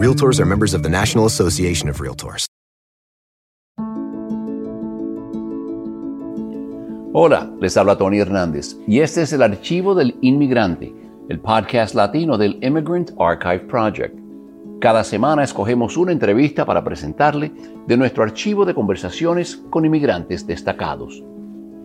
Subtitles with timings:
[0.00, 2.46] Realtors are members of the National Association of Realtors.
[7.12, 10.94] Hola, les habla Tony Hernández y este es el archivo del inmigrante,
[11.28, 14.18] el podcast latino del Immigrant Archive Project.
[14.80, 17.52] Cada semana escogemos una entrevista para presentarle
[17.86, 21.22] de nuestro archivo de conversaciones con inmigrantes destacados.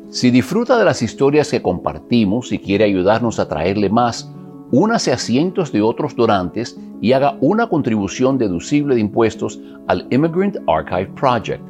[0.10, 4.32] Si disfruta de las historias que compartimos y quiere ayudarnos a traerle más,
[4.72, 10.58] únase a cientos de otros donantes y haga una contribución deducible de impuestos al Immigrant
[10.68, 11.64] Archive Project.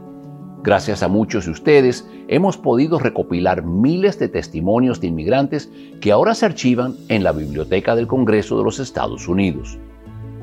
[0.63, 5.69] Gracias a muchos de ustedes hemos podido recopilar miles de testimonios de inmigrantes
[6.01, 9.77] que ahora se archivan en la Biblioteca del Congreso de los Estados Unidos.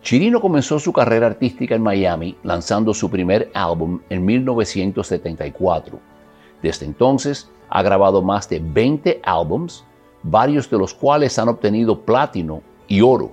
[0.00, 5.98] Chirino comenzó su carrera artística en Miami lanzando su primer álbum en 1974.
[6.62, 9.84] Desde entonces ha grabado más de 20 álbums,
[10.24, 13.32] varios de los cuales han obtenido platino y oro.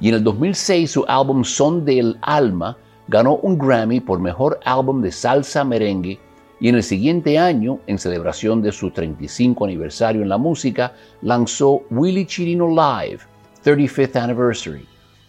[0.00, 2.76] Y en el 2006 su álbum Son del Alma
[3.08, 6.18] ganó un Grammy por mejor álbum de salsa merengue
[6.60, 11.82] y en el siguiente año, en celebración de su 35 aniversario en la música, lanzó
[11.90, 13.20] Willy Chirino Live,
[13.64, 14.84] 35th Anniversary.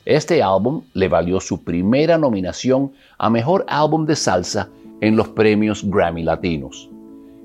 [0.06, 4.70] Este álbum le valió su primera nominación a Mejor Álbum de Salsa
[5.02, 6.90] en los premios Grammy Latinos.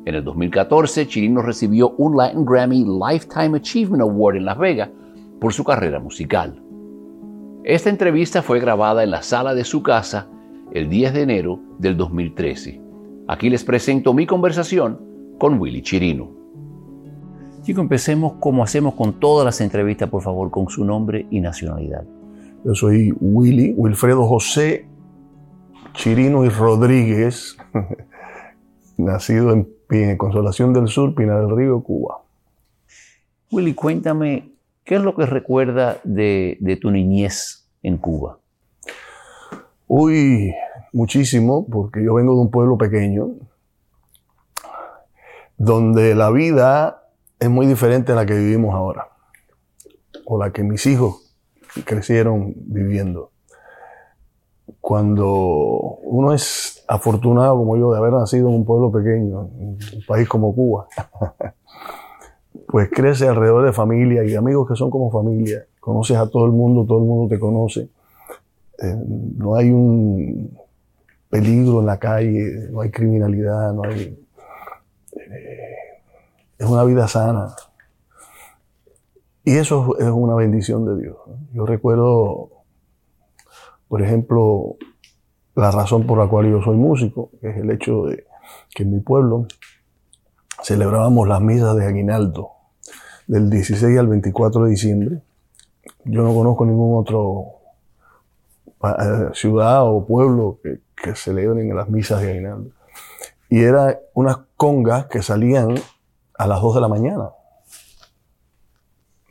[0.04, 4.90] En el 2014, Chirino recibió un Latin Grammy Lifetime Achievement Award en Las Vegas
[5.40, 6.62] por su carrera musical.
[7.64, 10.28] Esta entrevista fue grabada en la sala de su casa
[10.72, 12.80] el 10 de enero del 2013.
[13.28, 15.00] Aquí les presento mi conversación
[15.38, 16.30] con Willy Chirino.
[17.62, 22.04] Chicos, empecemos como hacemos con todas las entrevistas, por favor, con su nombre y nacionalidad.
[22.64, 24.86] Yo soy Willy, Wilfredo José
[25.94, 27.56] Chirino y Rodríguez,
[28.98, 29.68] nacido en
[30.02, 32.22] en Consolación del Sur, Pina del Río, Cuba.
[33.50, 34.52] Willy, cuéntame,
[34.84, 38.38] ¿qué es lo que recuerda de, de tu niñez en Cuba?
[39.86, 40.54] Uy,
[40.92, 43.28] muchísimo, porque yo vengo de un pueblo pequeño,
[45.56, 47.04] donde la vida
[47.38, 49.08] es muy diferente a la que vivimos ahora,
[50.24, 51.36] o la que mis hijos
[51.84, 53.33] crecieron viviendo.
[54.84, 55.24] Cuando
[56.02, 60.28] uno es afortunado como yo de haber nacido en un pueblo pequeño, en un país
[60.28, 60.88] como Cuba,
[62.68, 65.64] pues crece alrededor de familia y amigos que son como familia.
[65.80, 67.88] Conoces a todo el mundo, todo el mundo te conoce.
[68.78, 68.94] Eh,
[69.38, 70.54] no hay un
[71.30, 74.22] peligro en la calle, no hay criminalidad, no hay...
[75.16, 75.64] Eh,
[76.58, 77.56] es una vida sana.
[79.44, 81.16] Y eso es una bendición de Dios.
[81.54, 82.50] Yo recuerdo,
[83.94, 84.74] por ejemplo,
[85.54, 88.26] la razón por la cual yo soy músico, es el hecho de
[88.74, 89.46] que en mi pueblo
[90.64, 92.50] celebrábamos las misas de aguinaldo
[93.28, 95.22] del 16 al 24 de diciembre.
[96.06, 97.52] Yo no conozco ningún otro
[98.82, 102.70] eh, ciudad o pueblo que, que celebren las misas de aguinaldo.
[103.48, 105.76] Y eran unas congas que salían
[106.36, 107.30] a las 2 de la mañana,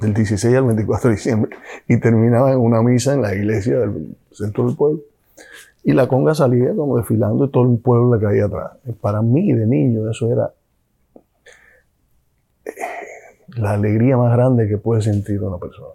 [0.03, 1.57] del 16 al 24 de diciembre,
[1.87, 4.99] y terminaban en una misa en la iglesia del centro del pueblo.
[5.83, 8.71] Y la conga salía como desfilando y todo el pueblo le caía atrás.
[9.01, 10.53] Para mí, de niño, eso era
[12.65, 12.71] eh,
[13.57, 15.89] la alegría más grande que puede sentir una persona.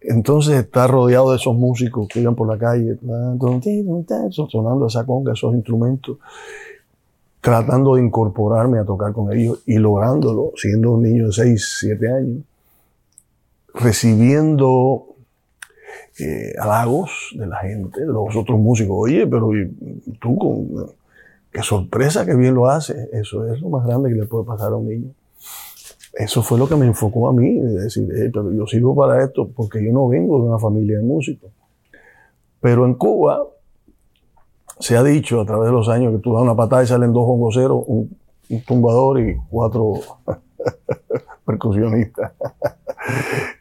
[0.00, 2.98] entonces estar rodeado de esos músicos que iban por la calle,
[4.48, 6.18] sonando esa conga, esos instrumentos,
[7.40, 12.12] tratando de incorporarme a tocar con ellos y lográndolo, siendo un niño de 6, 7
[12.12, 12.44] años,
[13.74, 15.06] recibiendo
[16.18, 18.96] eh, halagos de la gente, de los otros músicos.
[18.98, 19.50] Oye, pero
[20.20, 20.92] tú con
[21.52, 23.08] qué sorpresa, que bien lo haces.
[23.12, 25.10] Eso es lo más grande que le puede pasar a un niño.
[26.12, 29.48] Eso fue lo que me enfocó a mí, de decir, pero yo sirvo para esto
[29.48, 31.50] porque yo no vengo de una familia de músicos.
[32.60, 33.46] Pero en Cuba
[34.80, 37.12] se ha dicho a través de los años que tú das una patada y salen
[37.12, 38.16] dos hongoceros, un,
[38.48, 39.94] un tumbador y cuatro
[41.46, 42.32] percusionistas.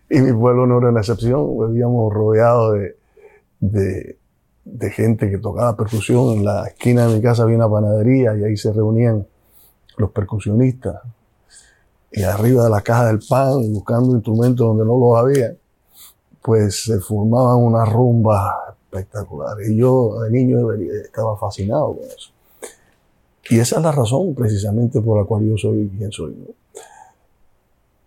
[0.10, 2.80] Y mi pueblo no era una excepción, vivíamos rodeados
[3.60, 4.18] de,
[4.66, 6.38] de, gente que tocaba percusión.
[6.38, 9.28] En la esquina de mi casa había una panadería y ahí se reunían
[9.98, 11.02] los percusionistas.
[12.12, 15.56] Y arriba de la caja del pan, buscando instrumentos donde no los había,
[16.42, 19.58] pues se formaban una rumba espectacular.
[19.68, 22.32] Y yo de niño estaba fascinado con eso.
[23.52, 26.36] Y esa es la razón precisamente por la cual yo soy quien soy.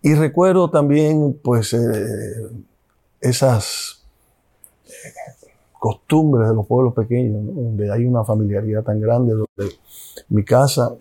[0.03, 2.49] Y recuerdo también, pues, eh,
[3.21, 4.03] esas
[4.85, 4.89] eh,
[5.79, 9.73] costumbres de los pueblos pequeños, donde hay una familiaridad tan grande, donde
[10.27, 10.93] mi casa,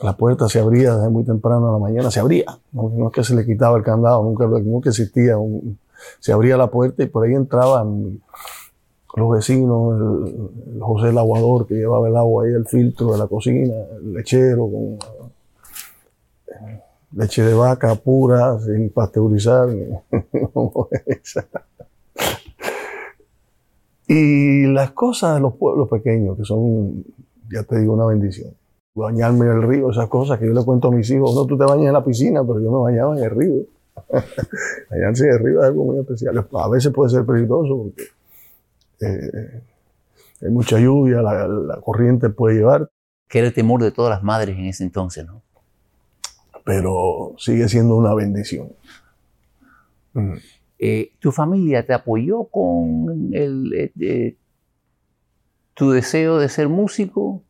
[0.00, 3.22] la puerta se abría desde muy temprano a la mañana, se abría, no, es que
[3.22, 5.36] se le quitaba el candado, nunca, nunca existía,
[6.20, 8.22] se abría la puerta y por ahí entraban
[9.14, 13.26] los vecinos, el, José el aguador que llevaba el agua ahí, el filtro de la
[13.26, 14.98] cocina, el lechero con
[17.16, 19.68] leche de vaca pura, sin pasteurizar.
[24.08, 27.04] y las cosas de los pueblos pequeños, que son,
[27.50, 28.52] ya te digo, una bendición.
[28.94, 31.58] Bañarme en el río, esas cosas que yo le cuento a mis hijos, no, tú
[31.58, 33.64] te bañas en la piscina, pero yo me bañaba en el río.
[34.90, 36.46] Bañarse en el río es algo muy especial.
[36.52, 38.04] A veces puede ser peligroso porque
[39.00, 39.62] eh,
[40.42, 42.88] hay mucha lluvia, la corriente puede llevar.
[43.28, 45.43] Que era el temor de todas las madres en ese entonces, ¿no?
[46.64, 48.72] Pero sigue siendo una bendición.
[50.14, 50.34] Mm.
[50.78, 54.36] Eh, ¿Tu familia te apoyó con el, eh, eh,
[55.74, 57.42] tu deseo de ser músico?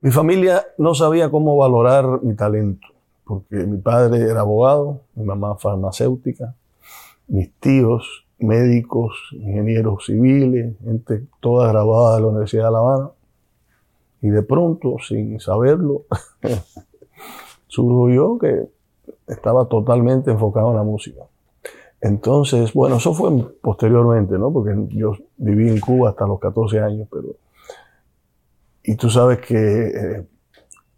[0.00, 2.86] Mi familia no sabía cómo valorar mi talento,
[3.24, 6.54] porque mi padre era abogado, mi mamá farmacéutica,
[7.26, 13.10] mis tíos médicos, ingenieros civiles, gente toda grabada de la Universidad de La Habana.
[14.20, 16.04] Y de pronto, sin saberlo,
[17.68, 18.68] surgió yo que
[19.26, 21.22] estaba totalmente enfocado en la música.
[22.00, 23.30] Entonces, bueno, eso fue
[23.60, 24.52] posteriormente, ¿no?
[24.52, 27.28] Porque yo viví en Cuba hasta los 14 años, pero...
[28.84, 30.26] Y tú sabes que eh,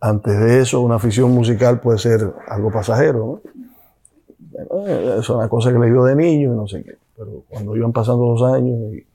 [0.01, 4.87] antes de eso una afición musical puede ser algo pasajero, ¿no?
[4.87, 6.97] Eh, es una cosa que le dio de niño y no sé qué.
[7.17, 9.07] Pero cuando iban pasando los años y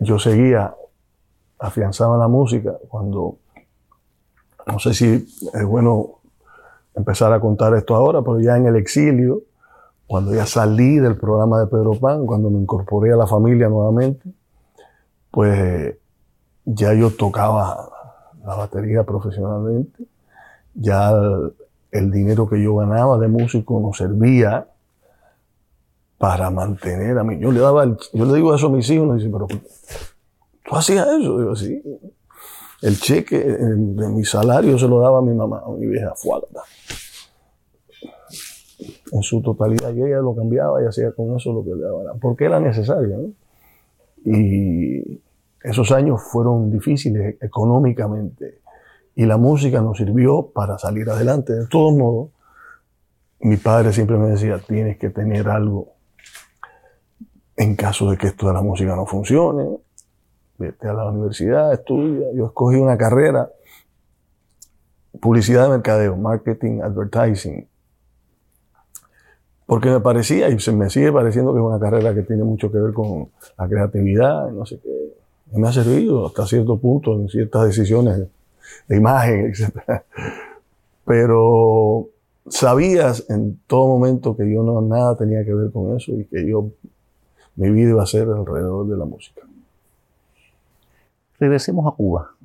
[0.00, 0.74] yo seguía
[1.58, 3.36] afianzaba la música, cuando,
[4.66, 5.06] no sé si
[5.52, 6.19] es bueno
[6.94, 9.42] empezar a contar esto ahora, pero ya en el exilio,
[10.06, 14.28] cuando ya salí del programa de Pedro Pan, cuando me incorporé a la familia nuevamente,
[15.30, 15.96] pues
[16.64, 17.88] ya yo tocaba
[18.44, 20.04] la batería profesionalmente,
[20.74, 21.12] ya
[21.92, 24.66] el, dinero que yo ganaba de músico nos servía
[26.18, 27.38] para mantener a mí.
[27.38, 31.06] Yo le daba, yo le digo eso a mis hijos, me dicen, pero tú hacías
[31.06, 31.82] eso, digo, sí.
[32.82, 36.62] El cheque de mi salario se lo daba a mi mamá, a mi vieja, fualda
[39.12, 42.14] en su totalidad y ella lo cambiaba y hacía con eso lo que le daba,
[42.20, 43.30] porque era necesario.
[44.24, 45.20] Y
[45.62, 48.60] esos años fueron difíciles económicamente
[49.14, 51.52] y la música nos sirvió para salir adelante.
[51.52, 52.30] De todos modos,
[53.40, 55.94] mi padre siempre me decía, tienes que tener algo
[57.56, 59.78] en caso de que esto de la música no funcione,
[60.60, 62.26] vete a la universidad, estudia.
[62.34, 63.50] Yo escogí una carrera,
[65.20, 67.66] publicidad de mercadeo, marketing, advertising,
[69.66, 72.70] porque me parecía, y se me sigue pareciendo que es una carrera que tiene mucho
[72.70, 75.14] que ver con la creatividad, no sé qué.
[75.52, 78.26] Y me ha servido hasta cierto punto en ciertas decisiones
[78.88, 80.02] de imagen, etc.
[81.04, 82.08] Pero
[82.48, 86.46] sabías en todo momento que yo no nada tenía que ver con eso y que
[86.46, 86.70] yo
[87.56, 89.42] mi vida iba a ser alrededor de la música.
[91.40, 92.36] Regresemos a Cuba.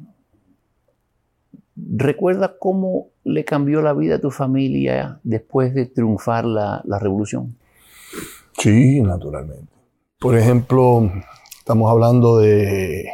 [1.75, 7.57] ¿Recuerda cómo le cambió la vida a tu familia después de triunfar la, revolución?
[8.57, 9.71] Sí, naturalmente.
[10.19, 11.11] Por ejemplo,
[11.59, 13.09] estamos hablando de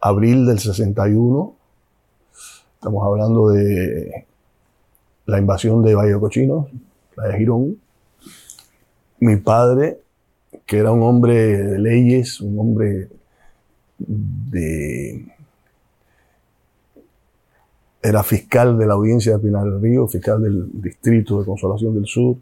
[0.00, 1.56] abril del 61,
[2.74, 4.26] estamos hablando de
[5.24, 6.66] la invasión de Valle de Cochinos,
[7.16, 7.80] la de Girón.
[9.18, 10.00] Mi padre
[10.66, 13.08] que era un hombre de leyes, un hombre
[18.02, 22.06] Era fiscal de la audiencia de Pinar del Río, fiscal del distrito de Consolación del
[22.06, 22.36] Sur.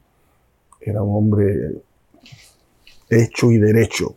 [0.80, 1.82] Era un hombre
[3.10, 4.14] hecho y derecho.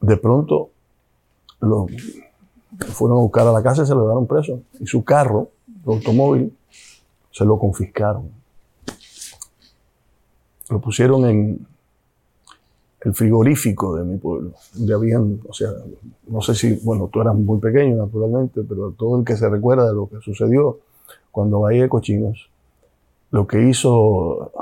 [0.00, 0.70] De pronto
[1.60, 1.86] lo
[2.92, 4.62] fueron a buscar a la casa y se lo llevaron preso.
[4.78, 5.50] Y su carro,
[5.82, 6.56] su automóvil,
[7.30, 8.30] se lo confiscaron.
[10.68, 11.66] Lo pusieron en
[13.04, 15.70] el frigorífico de mi pueblo, donde habían, o sea,
[16.26, 19.86] no sé si, bueno, tú eras muy pequeño naturalmente, pero todo el que se recuerda
[19.88, 20.78] de lo que sucedió
[21.30, 22.48] cuando Bahía de Cochinos,
[23.30, 24.52] lo que hizo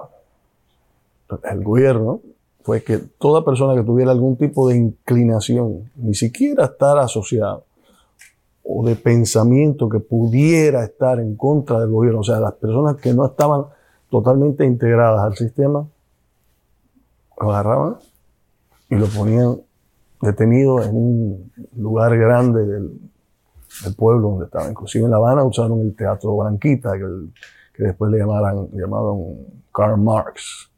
[1.44, 2.20] el gobierno
[2.62, 7.64] fue que toda persona que tuviera algún tipo de inclinación, ni siquiera estar asociado,
[8.64, 13.12] o de pensamiento que pudiera estar en contra del gobierno, o sea, las personas que
[13.14, 13.66] no estaban
[14.10, 15.86] totalmente integradas al sistema,
[17.38, 17.96] agarraban
[18.92, 19.58] y lo ponían
[20.20, 23.00] detenido en un lugar grande del,
[23.96, 24.68] pueblo donde estaba.
[24.68, 29.16] Inclusive en La Habana usaron el Teatro Blanquita, que, después le llamaron, llamaban
[29.74, 30.70] Karl Marx.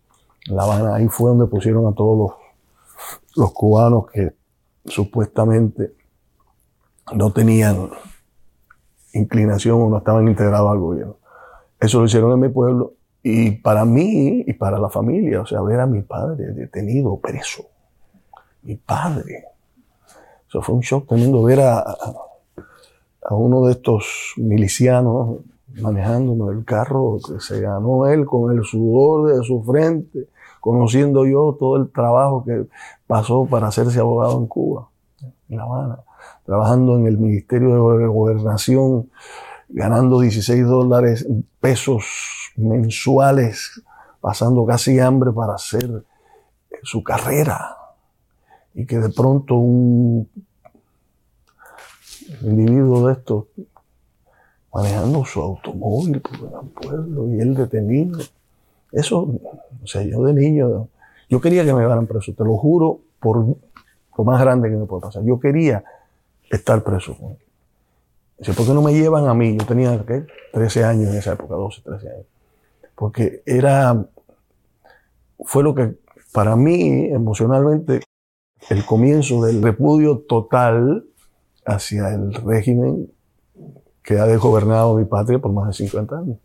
[0.49, 2.33] En La Habana, ahí fue donde pusieron a todos los,
[3.35, 4.33] los cubanos que
[4.85, 5.93] supuestamente
[7.17, 7.91] no tenían
[9.13, 11.17] inclinación o no estaban integrados al gobierno.
[11.81, 12.95] Eso lo hicieron en mi pueblo
[13.25, 17.74] y para mí y para la familia, o sea, ver a mi padre detenido, preso,
[18.65, 19.45] mi padre.
[20.49, 25.39] Eso fue un shock tremendo ver a, a uno de estos milicianos
[25.81, 30.29] manejando el carro que se ganó él con el sudor de su frente,
[30.61, 32.67] conociendo yo todo el trabajo que
[33.07, 34.89] pasó para hacerse abogado en Cuba,
[35.49, 35.99] en La Habana
[36.45, 39.11] trabajando en el Ministerio de Gobernación,
[39.69, 41.27] ganando 16 dólares,
[41.61, 42.05] pesos
[42.57, 43.83] mensuales,
[44.21, 46.05] pasando casi hambre para hacer
[46.83, 47.77] su carrera.
[48.75, 50.29] Y que de pronto un
[52.43, 53.45] individuo de estos
[54.75, 58.19] manejando su automóvil por el pueblo y él detenido.
[58.91, 59.21] Eso,
[59.83, 60.89] o sea, yo de niño,
[61.29, 64.87] yo quería que me llevaran preso, te lo juro, por lo más grande que me
[64.87, 65.23] puede pasar.
[65.25, 65.85] Yo quería
[66.51, 67.17] estar preso.
[68.39, 69.57] Dice, ¿por qué no me llevan a mí?
[69.57, 70.05] Yo tenía
[70.53, 72.27] 13 años en esa época, 12, 13 años.
[72.97, 74.05] Porque era,
[75.45, 75.95] fue lo que
[76.33, 78.01] para mí emocionalmente
[78.71, 81.05] el comienzo del repudio total
[81.67, 83.11] hacia el régimen
[84.03, 86.39] que ha desgobernado mi patria por más de 50 años.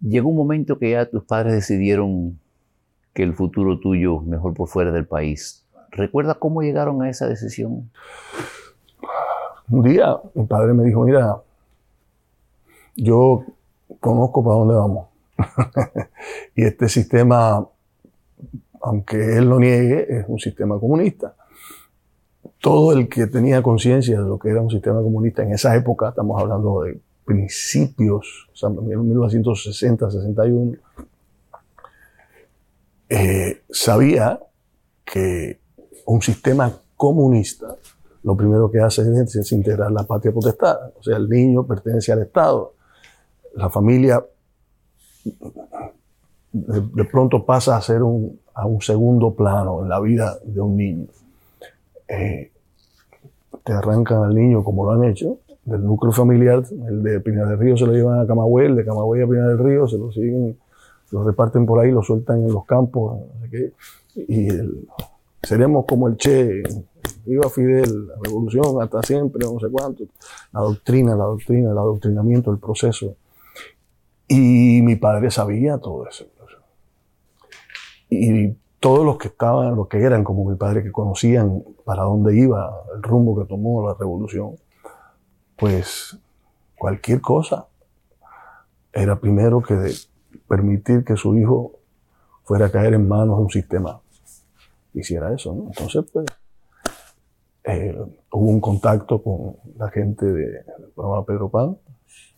[0.00, 2.38] Llegó un momento que ya tus padres decidieron
[3.12, 5.64] que el futuro tuyo mejor por fuera del país.
[5.90, 7.90] ¿Recuerda cómo llegaron a esa decisión?
[9.70, 11.40] Un día mi padre me dijo, mira,
[12.96, 13.44] yo
[14.00, 15.08] conozco para dónde vamos.
[16.54, 17.66] y este sistema,
[18.84, 21.34] aunque él lo niegue, es un sistema comunista.
[22.60, 26.10] Todo el que tenía conciencia de lo que era un sistema comunista en esa época,
[26.10, 30.76] estamos hablando de principios, o sea, 1960, 61,
[33.08, 34.38] eh, sabía
[35.04, 35.60] que
[36.06, 37.76] un sistema comunista
[38.22, 40.78] lo primero que hace es, integrar la patria potestad.
[40.98, 42.74] O sea, el niño pertenece al Estado.
[43.54, 44.24] La familia
[46.54, 50.76] de, pronto pasa a ser un, a un segundo plano en la vida de un
[50.76, 51.06] niño.
[52.06, 52.52] Eh,
[53.64, 57.58] te arrancan al niño como lo han hecho, del núcleo familiar, el de Pinar del
[57.58, 60.12] Río se lo llevan a Camagüey, el de Camagüey a Pinar del Río, se lo
[60.12, 60.56] siguen,
[61.10, 63.18] lo reparten por ahí, lo sueltan en los campos,
[64.14, 64.48] y
[65.42, 66.62] seremos como el Che,
[67.24, 70.04] viva Fidel, la revolución hasta siempre, no sé cuánto,
[70.52, 73.16] la doctrina, la doctrina, el adoctrinamiento, el proceso.
[74.28, 76.26] Y mi padre sabía todo eso.
[78.14, 82.36] Y todos los que estaban, los que eran como mi padre, que conocían para dónde
[82.36, 84.56] iba, el rumbo que tomó la revolución,
[85.56, 86.18] pues
[86.76, 87.66] cualquier cosa
[88.92, 89.92] era primero que
[90.46, 91.72] permitir que su hijo
[92.44, 94.00] fuera a caer en manos de un sistema
[94.94, 95.54] hiciera eso.
[95.54, 95.66] ¿no?
[95.66, 96.26] Entonces, pues,
[97.64, 97.96] eh,
[98.30, 101.78] hubo un contacto con la gente de programa Pedro Pan.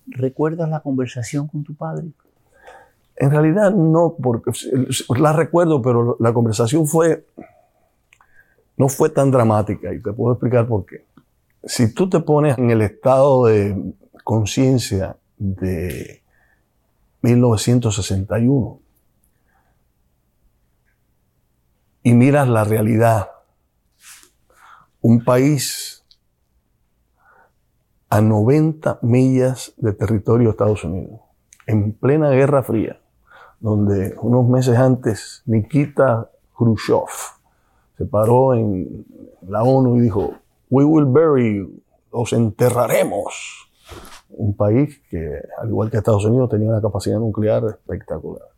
[0.06, 2.08] ¿Recuerdas la conversación con tu padre?
[3.16, 4.50] En realidad no, porque
[5.18, 7.26] la recuerdo, pero la conversación fue,
[8.76, 11.06] no fue tan dramática y te puedo explicar por qué.
[11.64, 16.22] Si tú te pones en el estado de conciencia de
[17.22, 18.80] 1961
[22.02, 23.30] y miras la realidad
[25.00, 26.04] un país
[28.10, 31.20] a 90 millas de territorio de Estados Unidos,
[31.66, 33.00] en plena Guerra Fría,
[33.60, 37.08] donde unos meses antes Nikita Khrushchev
[37.96, 39.06] se paró en
[39.48, 40.34] la ONU y dijo,
[40.70, 41.82] we will bury you,
[42.12, 43.70] los enterraremos.
[44.30, 48.48] Un país que, al igual que Estados Unidos, tenía una capacidad nuclear espectacular.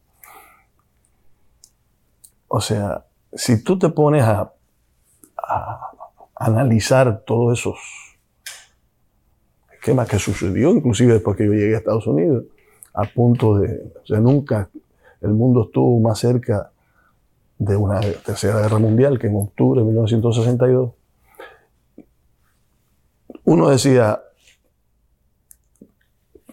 [2.49, 4.53] O sea, si tú te pones a,
[6.35, 7.79] analizar todos esos
[9.73, 12.45] esquemas que sucedió, inclusive después que yo llegué a Estados Unidos,
[12.95, 14.69] a punto de, o sea, nunca
[15.21, 16.73] el mundo estuvo más cerca
[17.59, 20.93] de una tercera guerra mundial que en octubre de 1962.
[23.45, 24.21] Uno decía,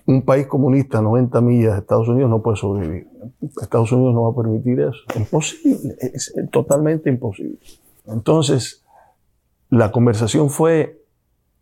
[0.08, 3.08] un país comunista a 90 millas de Estados Unidos no puede sobrevivir.
[3.62, 4.98] Estados Unidos no va a permitir eso.
[5.16, 7.58] Imposible, es totalmente imposible.
[8.08, 8.84] Entonces,
[9.70, 11.02] la conversación fue,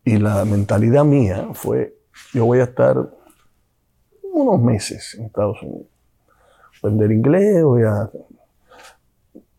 [0.05, 1.97] y la mentalidad mía fue,
[2.33, 3.09] yo voy a estar
[4.33, 5.92] unos meses en Estados Unidos.
[6.83, 8.11] Aprender inglés, voy a...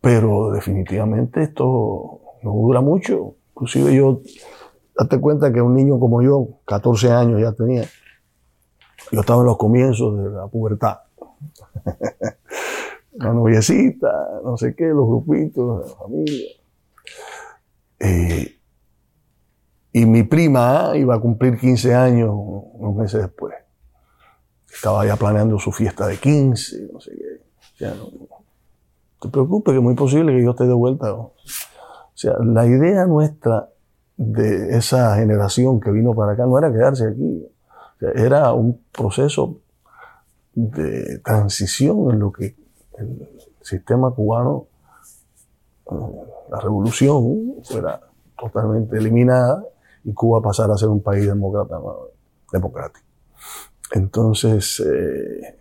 [0.03, 3.37] Pero definitivamente esto no dura mucho.
[3.55, 4.21] Inclusive yo,
[4.95, 7.85] date cuenta que un niño como yo, 14 años ya tenía,
[9.11, 10.99] yo estaba en los comienzos de la pubertad.
[13.13, 16.49] la noviecita, no sé qué, los grupitos, la familia.
[18.01, 18.55] Eh,
[19.95, 23.55] y mi prima iba a cumplir 15 años unos meses después.
[24.75, 27.13] Estaba ya planeando su fiesta de 15, no sé
[27.79, 27.87] qué.
[27.87, 28.11] no,
[29.21, 31.15] te preocupes, que es muy posible que yo esté de vuelta.
[31.15, 31.33] O
[32.15, 33.71] sea, la idea nuestra
[34.17, 37.47] de esa generación que vino para acá no era quedarse aquí.
[38.01, 39.61] era un proceso
[40.55, 42.55] de transición en lo que
[42.99, 43.29] el
[43.61, 44.67] sistema cubano,
[45.91, 45.95] eh,
[46.51, 48.01] la revolución, fuera
[48.39, 49.65] totalmente eliminada
[50.05, 51.81] y Cuba pasara a ser un país demócrata,
[52.53, 53.07] democrático.
[53.95, 55.57] Entonces, eh,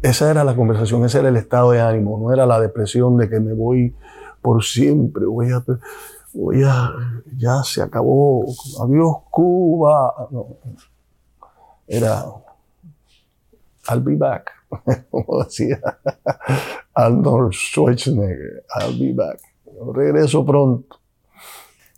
[0.00, 3.28] esa era la conversación, ese era el estado de ánimo, no era la depresión de
[3.28, 3.96] que me voy
[4.40, 5.64] por siempre, voy a,
[6.32, 6.92] voy a
[7.36, 8.46] ya se acabó,
[8.80, 10.28] adiós Cuba.
[11.88, 12.26] Era,
[13.90, 14.48] I'll be back,
[15.10, 15.80] como decía
[16.94, 19.40] Arnold Schwarzenegger, I'll be back.
[19.92, 21.00] regreso pronto.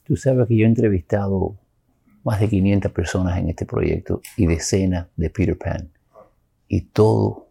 [0.05, 1.55] Tú sabes que yo he entrevistado
[2.25, 5.91] más de 500 personas en este proyecto y decenas de Peter Pan.
[6.67, 7.45] Y todos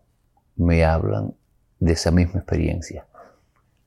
[0.56, 1.34] me hablan
[1.80, 3.06] de esa misma experiencia.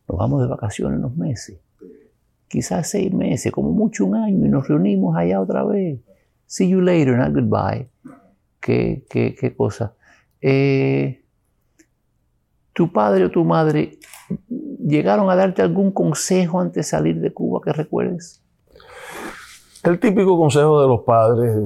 [0.08, 1.58] Nos vamos de vacaciones unos meses,
[2.48, 5.98] quizás seis meses, como mucho un año, y nos reunimos allá otra vez.
[6.46, 7.88] See you later, not goodbye.
[8.60, 9.94] Qué, qué, qué cosa.
[10.40, 11.24] Eh,
[12.72, 13.98] ¿Tu padre o tu madre
[14.86, 18.45] llegaron a darte algún consejo antes de salir de Cuba que recuerdes?
[19.86, 21.56] El típico consejo de los padres,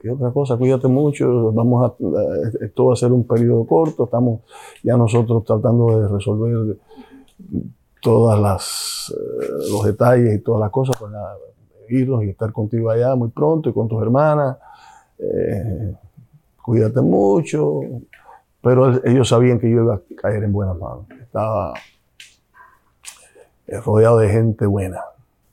[0.00, 0.56] ¿qué otra cosa?
[0.56, 4.42] Cuídate mucho, vamos a, esto va a ser un periodo corto, estamos
[4.80, 6.76] ya nosotros tratando de resolver
[8.00, 11.34] todas las eh, los detalles y todas las cosas para
[11.88, 14.56] irnos y estar contigo allá muy pronto y con tus hermanas.
[15.18, 15.94] Eh,
[16.62, 17.80] cuídate mucho.
[18.62, 21.06] Pero ellos sabían que yo iba a caer en buenas manos.
[21.20, 21.74] Estaba
[23.66, 25.00] eh, rodeado de gente buena.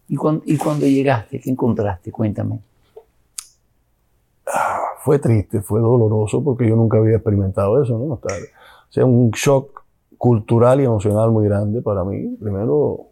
[0.08, 2.12] ¿Y cuando, llegaste, qué encontraste?
[2.12, 2.60] Cuéntame.
[4.46, 8.14] Ah, fue triste, fue doloroso porque yo nunca había experimentado eso, ¿no?
[8.14, 8.22] o
[8.90, 9.84] sea, un shock
[10.18, 12.36] cultural y emocional muy grande para mí.
[12.40, 13.08] Primero,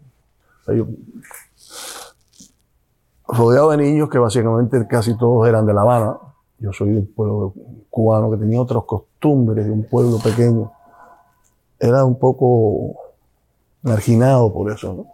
[3.28, 6.18] rodeado de niños que básicamente casi todos eran de La Habana.
[6.60, 7.54] Yo soy de un pueblo
[7.90, 10.72] cubano que tenía otras costumbres de un pueblo pequeño.
[11.80, 12.96] Era un poco
[13.82, 15.06] marginado por eso, ¿no?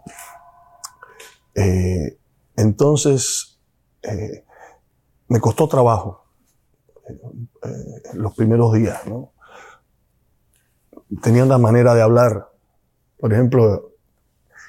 [1.58, 2.16] Eh,
[2.56, 3.58] entonces,
[4.02, 4.44] eh,
[5.26, 6.24] me costó trabajo
[7.08, 9.32] eh, los primeros días, ¿no?
[11.20, 12.48] Tenían la manera de hablar.
[13.18, 13.92] Por ejemplo,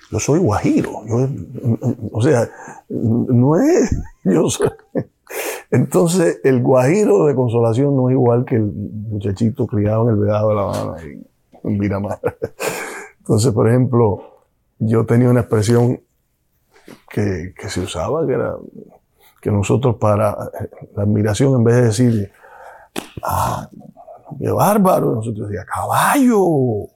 [0.10, 1.04] yo soy guajiro.
[2.12, 2.50] o sea,
[2.90, 3.96] no es.
[4.24, 4.70] Yo soy,
[5.72, 10.50] entonces, el guajiro de consolación no es igual que el muchachito criado en el Vedado
[10.50, 11.28] de La Habana, en,
[11.64, 12.20] en Miramar.
[13.20, 14.46] Entonces, por ejemplo,
[14.80, 16.02] yo tenía una expresión
[17.10, 18.56] que, se usaba, que era
[19.42, 20.38] que nosotros para
[20.96, 22.32] la admiración, en vez de decir,
[23.24, 23.70] ah,
[24.38, 26.90] qué bárbaro, nosotros decíamos, caballo.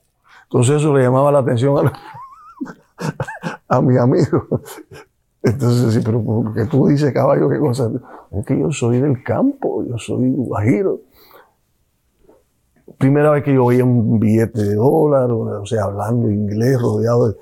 [0.44, 1.94] Entonces eso le llamaba la atención a,
[3.68, 4.62] a mi amigo.
[5.42, 7.92] Entonces, sí, pero porque tú dices caballo, qué cosa.
[8.32, 11.02] Es que yo soy del campo, yo soy guajiro.
[12.98, 17.36] Primera vez que yo veía un billete de dólar, o sea, hablando inglés, rodeado de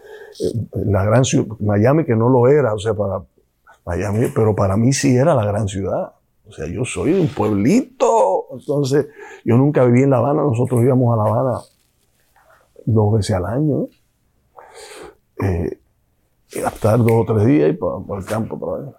[0.86, 3.22] la gran ciudad, Miami que no lo era, o sea, para
[3.86, 6.14] Miami, pero para mí sí era la gran ciudad.
[6.48, 8.48] O sea, yo soy de un pueblito.
[8.52, 9.08] Entonces,
[9.46, 11.60] yo nunca viví en La Habana, nosotros íbamos a La Habana
[12.86, 13.88] dos veces al año.
[15.42, 15.80] eh,
[16.54, 18.96] estar dos o tres días y para, el campo otra vez.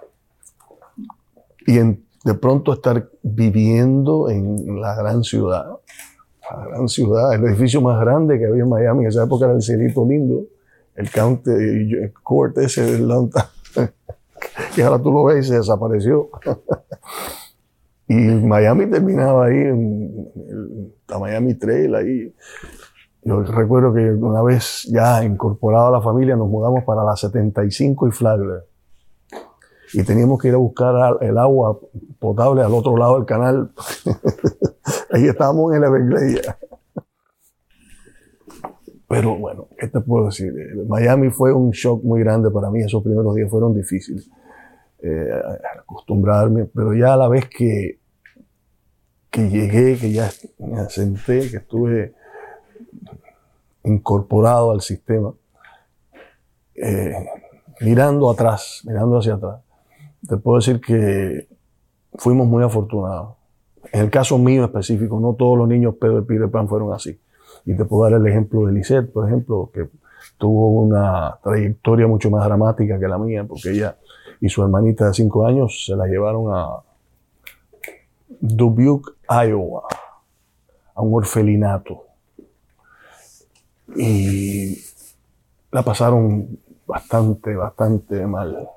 [1.67, 5.79] Y de pronto estar viviendo en la gran ciudad,
[6.57, 9.55] la gran ciudad, el edificio más grande que había en Miami, en esa época era
[9.55, 10.45] el Cielito Lindo,
[10.95, 11.51] el County
[12.23, 13.51] Court ese de Atlanta,
[14.75, 16.31] que ahora tú lo ves y se desapareció.
[18.09, 22.35] y Miami terminaba ahí, en, la Miami Trail, ahí.
[23.25, 28.09] Yo recuerdo que una vez ya incorporado a la familia nos mudamos para la 75
[28.09, 28.65] y Flagler.
[29.95, 31.79] Y teníamos que ir a buscar el agua
[32.19, 33.71] potable al otro lado del canal.
[35.13, 36.41] Ahí estábamos en la Everglades.
[39.07, 40.55] Pero bueno, ¿qué te puedo decir?
[40.89, 42.81] Miami fue un shock muy grande para mí.
[42.81, 44.31] Esos primeros días fueron difíciles.
[45.03, 45.29] Eh,
[45.81, 47.99] acostumbrarme, pero ya a la vez que,
[49.31, 52.15] que llegué, que ya me asenté, que estuve
[53.85, 55.35] incorporado al sistema,
[56.75, 57.13] eh,
[57.81, 59.61] mirando atrás, mirando hacia atrás,
[60.27, 61.49] te puedo decir que
[62.15, 63.42] fuimos muy afortunados.
[63.91, 67.19] En el caso mío específico, no todos los niños de Peter Pan fueron así.
[67.65, 69.89] Y te puedo dar el ejemplo de Lisette, por ejemplo, que
[70.39, 73.97] tuvo una trayectoria mucho más dramática que la mía, porque ella
[74.41, 76.81] y su hermanita de cinco años se la llevaron a
[78.41, 79.85] Dubuque, Iowa,
[80.95, 82.05] a un orfelinato
[83.97, 84.79] y
[85.71, 88.69] la pasaron bastante, bastante mal.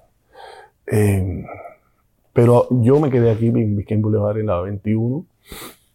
[0.87, 1.45] Eh,
[2.35, 5.25] pero yo me quedé aquí en Biscayne Boulevard en la 21.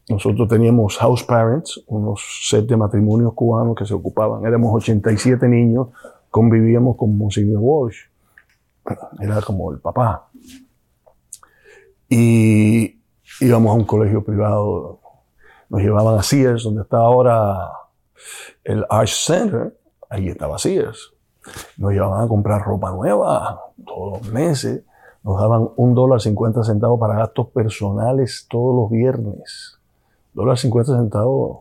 [0.09, 4.47] Nosotros teníamos house parents, unos set de matrimonios cubanos que se ocupaban.
[4.47, 5.89] Éramos 87 niños,
[6.31, 7.99] convivíamos con Monsignor Walsh.
[9.21, 10.31] Era como el papá.
[12.09, 12.99] Y
[13.43, 14.99] íbamos a un colegio privado.
[15.69, 17.69] Nos llevaban a Sears, donde está ahora
[18.65, 21.13] el Arch Center, ahí estaba Sears.
[21.77, 24.85] Nos llevaban a comprar ropa nueva todos los meses.
[25.23, 29.79] Nos daban un dólar cincuenta centavos para gastos personales todos los viernes.
[30.33, 31.61] Dólar cincuenta centavos.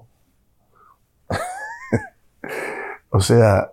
[3.10, 3.72] o sea,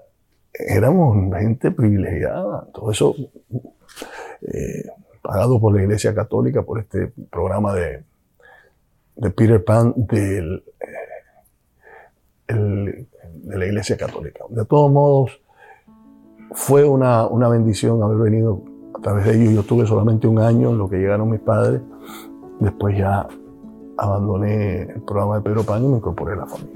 [0.53, 2.67] éramos gente privilegiada.
[2.73, 3.15] Todo eso
[4.43, 4.85] eh,
[5.23, 8.05] pagado por la Iglesia Católica, por este programa de,
[9.17, 10.65] de Peter Pan del
[13.47, 14.45] de la Iglesia Católica.
[14.49, 15.41] De todos modos,
[16.53, 18.63] fue una, una, bendición haber venido
[18.97, 19.55] a través de ellos.
[19.55, 21.83] Yo tuve solamente un año en lo que llegaron mis padres.
[22.61, 23.27] Después ya
[23.99, 26.76] abandoné el programa de Pedro Pan y me incorporé a la familia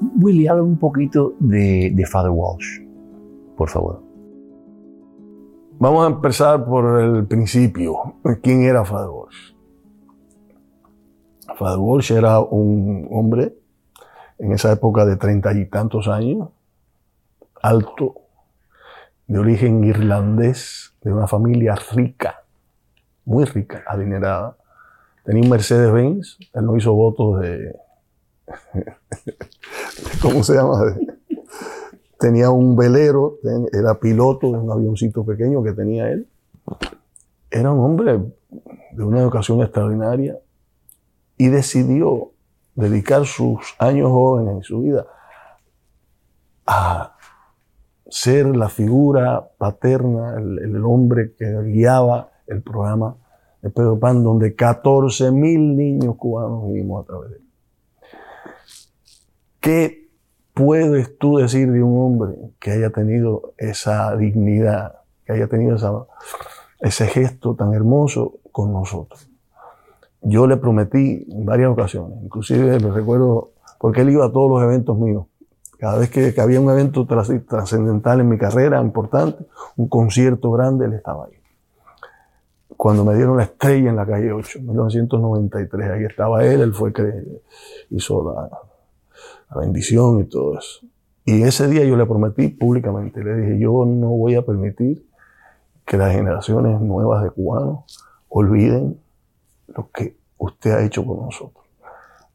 [0.00, 2.80] Willy, habla un poquito de, Father Walsh,
[3.56, 4.02] por favor.
[5.78, 8.14] Vamos a empezar por el principio.
[8.42, 9.54] ¿Quién era Father Walsh?
[11.56, 13.54] Father Walsh era un hombre
[14.38, 16.48] en esa época de treinta y tantos años,
[17.60, 18.14] alto,
[19.26, 22.44] de origen irlandés, de una familia rica,
[23.24, 24.56] muy rica, adinerada.
[25.24, 27.74] Tenía un Mercedes-Benz, él no hizo votos de,
[30.22, 30.96] ¿cómo se llama?
[32.18, 33.38] Tenía un velero,
[33.72, 36.28] era piloto de un avioncito pequeño que tenía él.
[37.50, 38.20] Era un hombre
[38.92, 40.38] de una educación extraordinaria
[41.36, 42.32] y decidió
[42.74, 45.06] dedicar sus años jóvenes en su vida
[46.66, 47.16] a
[48.08, 53.16] ser la figura paterna, el, hombre que guiaba el programa
[53.62, 57.47] de Pedro Pan, donde 14 mil niños cubanos vivimos a través de él.
[59.60, 60.08] ¿Qué
[60.54, 66.08] puedes tú decir de un hombre que haya tenido esa dignidad, que haya tenido
[66.80, 69.28] ese gesto tan hermoso con nosotros?
[70.22, 74.62] Yo le prometí en varias ocasiones, inclusive me recuerdo, porque él iba a todos los
[74.62, 75.26] eventos míos.
[75.78, 79.44] Cada vez que, había un evento trascendental en mi carrera, importante,
[79.76, 81.38] un concierto grande, él estaba ahí.
[82.76, 86.74] Cuando me dieron la estrella en la calle 8, en 1993, ahí estaba él, él
[86.74, 87.24] fue el que
[87.90, 88.50] hizo la,
[89.50, 90.86] la bendición y todo eso.
[91.24, 95.06] Y ese día yo le prometí públicamente, le dije, yo no voy a permitir
[95.84, 97.84] que las generaciones nuevas de cubanos
[98.28, 99.00] olviden
[99.68, 101.64] lo que usted ha hecho con nosotros.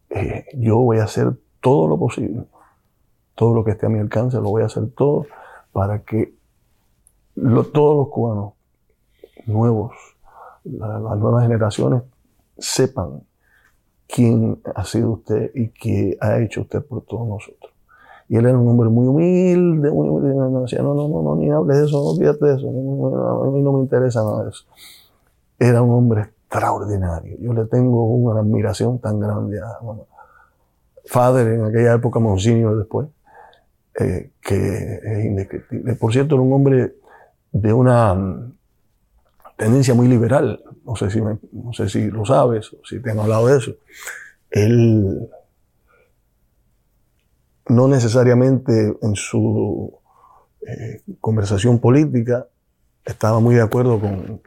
[0.09, 2.43] eh, yo voy a hacer todo lo posible,
[3.35, 5.25] todo lo que esté a mi alcance, lo voy a hacer todo
[5.71, 6.35] para que
[7.35, 8.53] todos los cubanos
[9.47, 9.93] nuevos,
[10.63, 12.03] las nuevas generaciones,
[12.57, 13.23] sepan
[14.07, 17.71] quién ha sido usted y qué ha hecho usted por todos nosotros.
[18.29, 20.33] Y él era un hombre muy humilde, muy humilde.
[20.35, 22.67] No, decía, no, no, no, no, ni hables de eso, no olvídate de eso.
[22.67, 24.65] a mí no me interesa nada de eso.
[25.59, 27.37] Era un hombre extraordinario.
[27.39, 29.77] Yo le tengo una admiración tan grande a
[31.05, 33.07] Father en aquella época, Monsignor después,
[33.99, 35.95] eh, que es indescriptible.
[35.95, 36.95] Por cierto, era un hombre
[37.51, 38.15] de una
[39.57, 40.63] tendencia muy liberal.
[40.85, 43.71] No sé si, no sé si lo sabes o si te han hablado de eso.
[44.49, 45.29] Él
[47.67, 49.93] no necesariamente en su
[50.67, 52.47] eh, conversación política
[53.05, 54.41] estaba muy de acuerdo con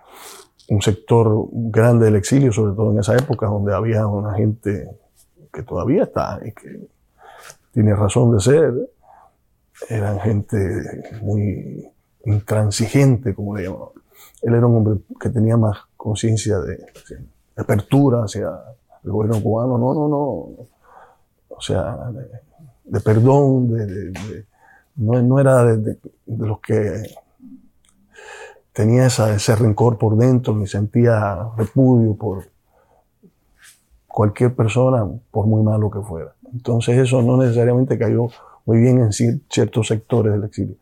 [0.68, 4.88] un sector grande del exilio, sobre todo en esa época donde había una gente
[5.52, 6.88] que todavía está y que
[7.72, 8.74] tiene razón de ser,
[9.88, 10.56] eran gente
[11.20, 11.86] muy
[12.24, 13.88] intransigente, como le llamaban.
[14.46, 16.78] Él era un hombre que tenía más conciencia de,
[17.56, 18.48] apertura hacia
[19.02, 19.76] el gobierno cubano.
[19.76, 20.18] No, no, no.
[21.48, 22.12] O sea,
[22.84, 24.44] de, perdón, de,
[24.94, 27.02] no, no, era de, los que
[28.72, 32.44] tenía ese rencor por dentro, ni sentía repudio por
[34.06, 36.36] cualquier persona, por muy malo que fuera.
[36.52, 38.28] Entonces eso no necesariamente cayó
[38.64, 40.76] muy bien en ciertos sectores del exilio,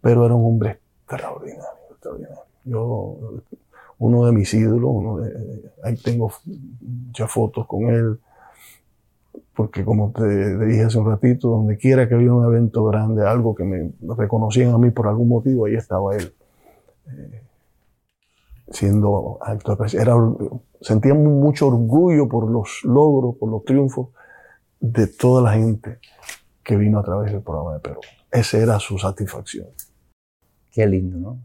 [0.00, 2.43] pero era un hombre extraordinario, extraordinario.
[2.64, 3.16] Yo,
[3.98, 6.32] uno de mis ídolos, uno de, ahí tengo
[7.12, 8.18] ya fotos con él,
[9.54, 13.54] porque como te, dije hace un ratito, donde quiera que había un evento grande, algo
[13.54, 16.34] que me reconocían a mí por algún motivo, ahí estaba él.
[17.06, 17.40] Eh,
[18.70, 20.14] siendo acto de era,
[20.80, 24.08] sentía mucho orgullo por los logros, por los triunfos
[24.80, 25.98] de toda la gente
[26.62, 28.00] que vino a través del programa de Perú.
[28.30, 29.66] Esa era su satisfacción.
[30.72, 31.38] Qué lindo, ¿no?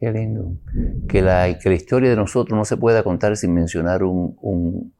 [0.00, 0.56] Qué lindo.
[1.08, 4.94] Que la, que la historia de nosotros no se pueda contar sin mencionar un, un,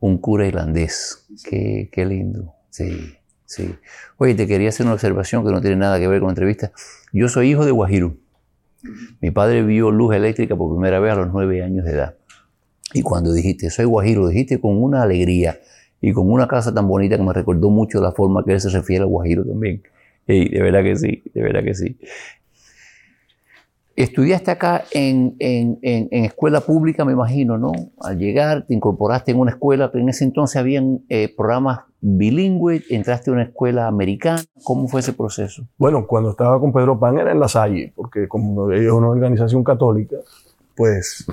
[0.00, 1.26] un cura irlandés.
[1.44, 2.54] Qué, qué, lindo.
[2.70, 3.74] Sí, sí.
[4.16, 6.72] Oye, te quería hacer una observación que no tiene nada que ver con la entrevista.
[7.12, 8.16] Yo soy hijo de Guajiro.
[9.20, 12.16] Mi padre vio luz eléctrica por primera vez a los nueve años de edad.
[12.94, 15.60] Y cuando dijiste, soy Guajiro, dijiste con una alegría
[16.00, 18.70] y con una casa tan bonita que me recordó mucho la forma que él se
[18.70, 19.82] refiere a Guajiro también.
[20.26, 21.98] Y de verdad que sí, de verdad que sí.
[23.94, 25.36] Estudiaste acá en,
[25.80, 27.72] escuela pública, me imagino, ¿no?
[28.00, 32.90] Al llegar, te incorporaste en una escuela, que en ese entonces habían eh, programas bilingües,
[32.90, 34.42] entraste a una escuela americana.
[34.64, 35.66] ¿Cómo fue ese proceso?
[35.76, 39.08] Bueno, cuando estaba con Pedro Pan era en La Salle, porque como ellos es una
[39.08, 40.16] organización católica,
[40.74, 41.26] pues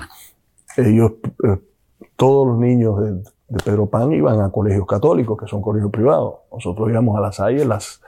[0.76, 1.12] ellos,
[1.44, 1.58] eh,
[2.16, 3.22] todos los niños de,
[3.64, 6.34] Pedro Pan iban a colegios católicos, que son colegios privados.
[6.52, 8.00] Nosotros íbamos a La Salle, las,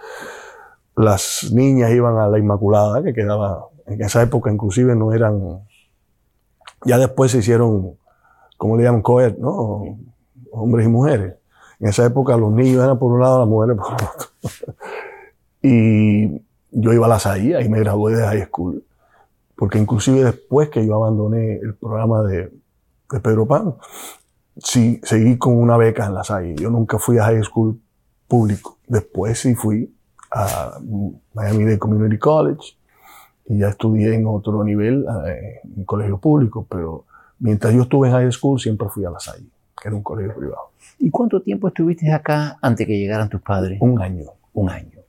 [0.95, 5.61] las niñas iban a la Inmaculada, que quedaba en esa época inclusive no eran,
[6.85, 7.96] ya después se hicieron,
[8.57, 9.85] como le llaman, coed, ¿no?
[10.50, 11.35] Hombres y mujeres.
[11.81, 14.74] En esa época los niños eran por un lado, las mujeres por otro.
[15.62, 16.28] y
[16.70, 18.85] yo iba a la SAI, y me gradué de high school.
[19.57, 22.52] Porque inclusive después que yo abandoné el programa de,
[23.11, 23.74] de Pedro Pan,
[24.57, 26.57] sí, seguí con una beca en la SAI.
[26.57, 27.81] Yo nunca fui a high school
[28.26, 28.78] público.
[28.87, 29.94] Después sí fui
[30.31, 30.78] a
[31.35, 32.76] Miami Dade Community College
[33.53, 37.05] y ya estudié en otro nivel, eh, en colegio público, pero
[37.38, 39.45] mientras yo estuve en high school siempre fui a la Salle,
[39.79, 40.71] que era un colegio privado.
[40.99, 43.79] ¿Y cuánto tiempo estuviste acá antes que llegaran tus padres?
[43.83, 44.31] Un año.
[44.55, 45.01] Un año.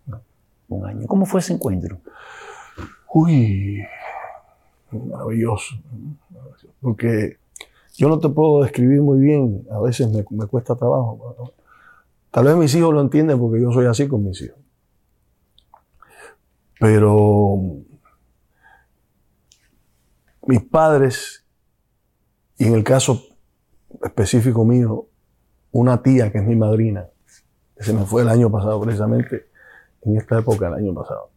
[0.68, 1.08] Un año.
[1.08, 2.00] ¿Cómo fue ese encuentro?
[3.14, 3.82] Uy,
[4.92, 5.76] maravilloso.
[6.82, 7.38] Porque
[7.96, 11.54] yo no te puedo describir muy bien, a veces me, me cuesta trabajo.
[12.30, 14.58] Tal vez mis hijos lo entienden porque yo soy así con mis hijos.
[16.78, 17.84] Pero
[20.46, 21.46] mis padres,
[22.58, 23.24] y en el caso
[24.04, 25.08] específico mío,
[25.72, 27.08] una tía que es mi madrina,
[27.76, 29.48] que se me fue el año pasado precisamente,
[30.02, 31.30] en esta época del año pasado,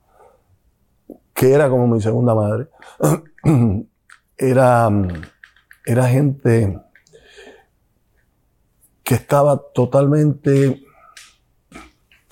[1.33, 2.69] que era como mi segunda madre,
[4.37, 4.89] era,
[5.85, 6.81] era gente
[9.05, 10.83] que estaba totalmente,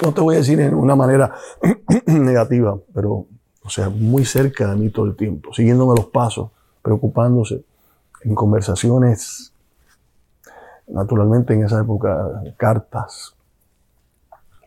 [0.03, 1.35] no te voy a decir en una manera
[2.07, 3.29] negativa, pero,
[3.63, 6.51] o sea, muy cerca de mí todo el tiempo, siguiéndome los pasos
[6.85, 7.65] preocupándose
[8.23, 9.53] en conversaciones,
[10.87, 13.35] naturalmente en esa época, cartas,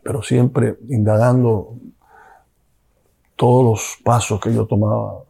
[0.03, 1.75] pero siempre indagando
[3.36, 5.23] todos los pasos que yo tomaba,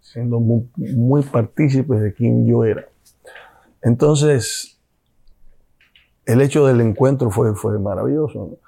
[0.00, 2.86] siendo muy, muy partícipe de quién yo era.
[3.82, 4.78] Entonces,
[6.24, 8.58] el hecho del encuentro fue, fue maravilloso.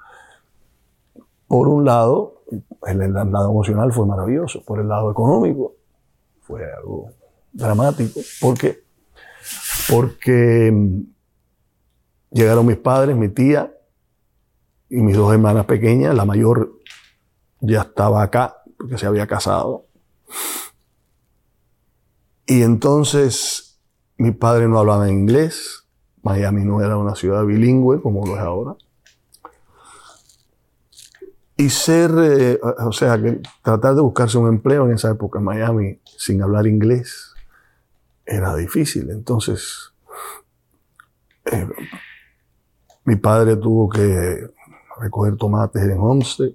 [1.46, 2.42] Por un lado,
[2.86, 4.60] el, el lado emocional fue maravilloso.
[4.64, 5.74] Por el lado económico,
[6.40, 7.10] fue algo
[7.52, 8.20] dramático.
[8.40, 8.84] ¿Por qué?
[9.88, 11.02] Porque mm,
[12.30, 13.72] llegaron mis padres, mi tía
[14.88, 16.14] y mis dos hermanas pequeñas.
[16.14, 16.72] La mayor
[17.60, 19.86] ya estaba acá porque se había casado.
[22.46, 23.78] Y entonces
[24.16, 25.84] mi padre no hablaba inglés.
[26.22, 28.76] Miami no era una ciudad bilingüe como lo es ahora.
[31.56, 33.20] Y ser, eh, o sea,
[33.62, 37.29] tratar de buscarse un empleo en esa época en Miami sin hablar inglés
[38.30, 39.10] era difícil.
[39.10, 39.92] Entonces,
[41.50, 41.68] eh,
[43.04, 44.48] mi padre tuvo que
[45.00, 46.52] recoger tomates en Homestead.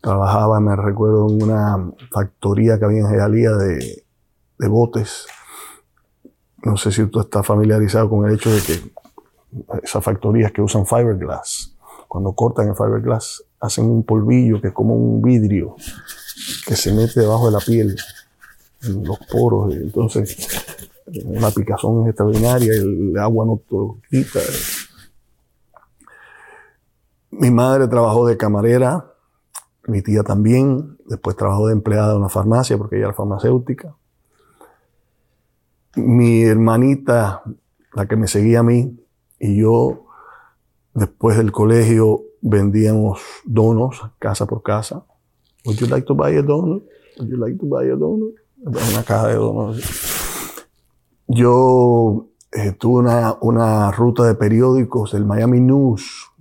[0.00, 4.04] Trabajaba, me recuerdo, en una factoría que había en Jalía de,
[4.58, 5.26] de botes.
[6.62, 8.92] No sé si tú estás familiarizado con el hecho de que
[9.82, 11.76] esas factorías que usan fiberglass,
[12.08, 15.76] cuando cortan el fiberglass, hacen un polvillo que es como un vidrio
[16.66, 17.96] que se mete debajo de la piel,
[18.88, 19.74] los poros.
[19.74, 24.40] Entonces, la picazón es extraordinaria, el agua no te quita.
[27.30, 29.12] Mi madre trabajó de camarera,
[29.86, 33.94] mi tía también, después trabajó de empleada en una farmacia porque ella era farmacéutica.
[35.96, 37.42] Mi hermanita,
[37.94, 38.98] la que me seguía a mí,
[39.38, 40.06] y yo,
[40.94, 45.04] después del colegio, vendíamos donos casa por casa.
[45.64, 46.84] Would you like to buy a donut?
[47.18, 48.34] Would you like to buy a donut?
[48.66, 50.66] Una caja de donuts.
[51.28, 56.32] Yo eh, tuve una, una, ruta de periódicos, el Miami News.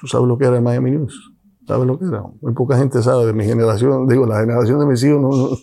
[0.00, 1.32] ¿Tú sabes lo que era el Miami News?
[1.66, 2.24] ¿Sabes lo que era?
[2.40, 5.56] Muy poca gente sabe de mi generación, digo, la generación de mis hijos no, no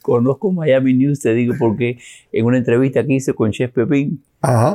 [0.00, 1.98] conozco Miami News, te digo, porque
[2.30, 4.22] en una entrevista que hice con Chef Pepín,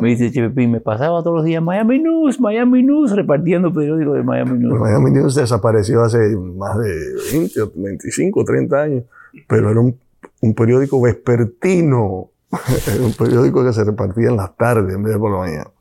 [0.01, 4.15] me dice Chef Pepín, me pasaba todos los días Miami News, Miami News, repartiendo periódicos
[4.15, 4.79] de Miami News.
[4.79, 6.93] Miami News desapareció hace más de
[7.31, 9.03] 20, 25, 30 años,
[9.47, 9.95] pero era un,
[10.41, 12.31] un periódico vespertino,
[13.01, 15.71] un periódico que se repartía en las tardes en vez de por la mañana.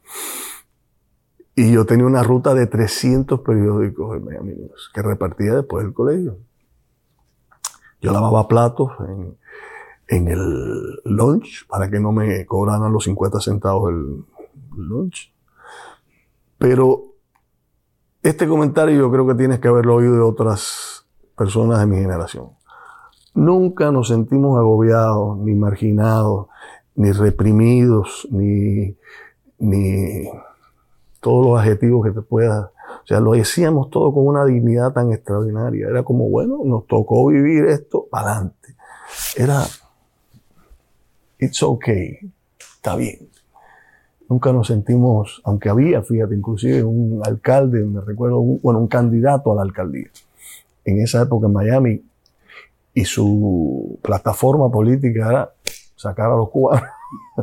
[1.54, 4.54] Y yo tenía una ruta de 300 periódicos de Miami
[4.94, 6.38] que repartía después del colegio.
[8.00, 9.36] Yo lavaba platos en,
[10.08, 14.24] en el lunch para que no me cobraran los 50 centavos el,
[14.76, 15.32] lunch.
[16.56, 17.14] Pero
[18.22, 22.50] este comentario yo creo que tienes que haberlo oído de otras personas de mi generación.
[23.38, 26.48] Nunca nos sentimos agobiados, ni marginados,
[26.94, 28.96] ni reprimidos, ni,
[29.58, 30.28] ni
[31.20, 35.12] todos los adjetivos que te puedas o sea, lo decíamos todo con una dignidad tan
[35.12, 35.88] extraordinaria.
[35.88, 38.74] Era como, bueno, nos tocó vivir esto para adelante.
[39.34, 39.62] Era,
[41.38, 42.18] it's okay,
[42.58, 43.28] está bien.
[44.28, 49.54] Nunca nos sentimos, aunque había, fíjate, inclusive un alcalde, me recuerdo, bueno, un candidato a
[49.54, 50.10] la alcaldía.
[50.84, 52.02] En esa época en Miami,
[52.98, 55.52] y su plataforma política era
[55.94, 56.88] sacar a los cubanos.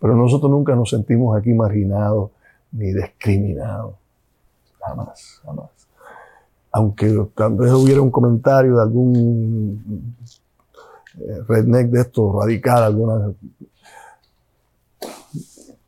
[0.00, 2.30] Pero nosotros nunca nos sentimos aquí marginados
[2.72, 3.94] ni discriminados.
[4.78, 5.70] Jamás, jamás.
[6.72, 10.14] Aunque tal vez hubiera un comentario de algún
[11.20, 13.32] eh, redneck de esto, radical, alguna.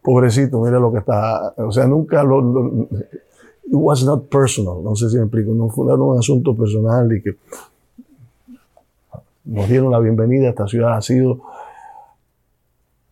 [0.00, 1.52] Pobrecito, mira lo que está.
[1.58, 2.88] O sea, nunca lo.
[3.70, 7.20] it was not personal, no sé si me explico, no fue un asunto personal y
[7.20, 7.36] que
[9.48, 10.96] nos dieron la bienvenida esta ciudad.
[10.96, 11.40] Ha sido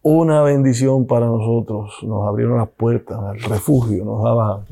[0.03, 1.95] una bendición para nosotros.
[2.03, 4.65] Nos abrieron las puertas, el refugio, nos daba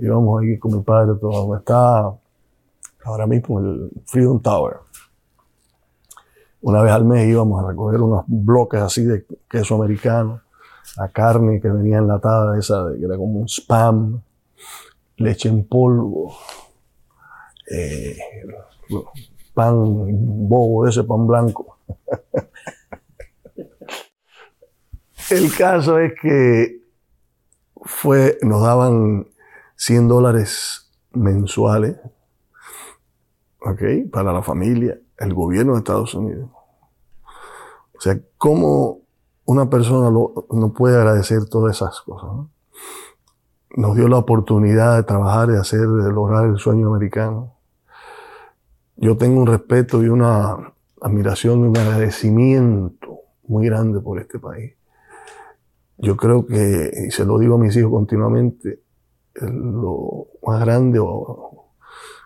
[0.00, 2.12] íbamos ahí con mi padre, todo, está
[3.04, 4.76] ahora mismo el Freedom Tower.
[6.60, 10.42] Una vez al mes íbamos a recoger unos bloques así de queso americano,
[10.98, 14.20] la carne que venía enlatada, esa que era como un spam,
[15.16, 16.34] leche en polvo,
[17.70, 18.18] eh,
[19.54, 19.74] pan
[20.48, 21.78] bobo, ese pan blanco.
[25.30, 26.82] El caso es que
[27.82, 29.28] fue, nos daban
[29.76, 31.96] 100 dólares mensuales,
[33.60, 34.10] ¿ok?
[34.12, 36.50] Para la familia, el gobierno de Estados Unidos.
[37.96, 39.02] O sea, ¿cómo
[39.44, 42.30] una persona no puede agradecer todas esas cosas?
[43.76, 47.59] Nos dio la oportunidad de trabajar, de hacer, de lograr el sueño americano.
[49.00, 54.74] Yo tengo un respeto y una admiración y un agradecimiento muy grande por este país.
[55.96, 58.80] Yo creo que, y se lo digo a mis hijos continuamente,
[59.40, 61.00] lo más grande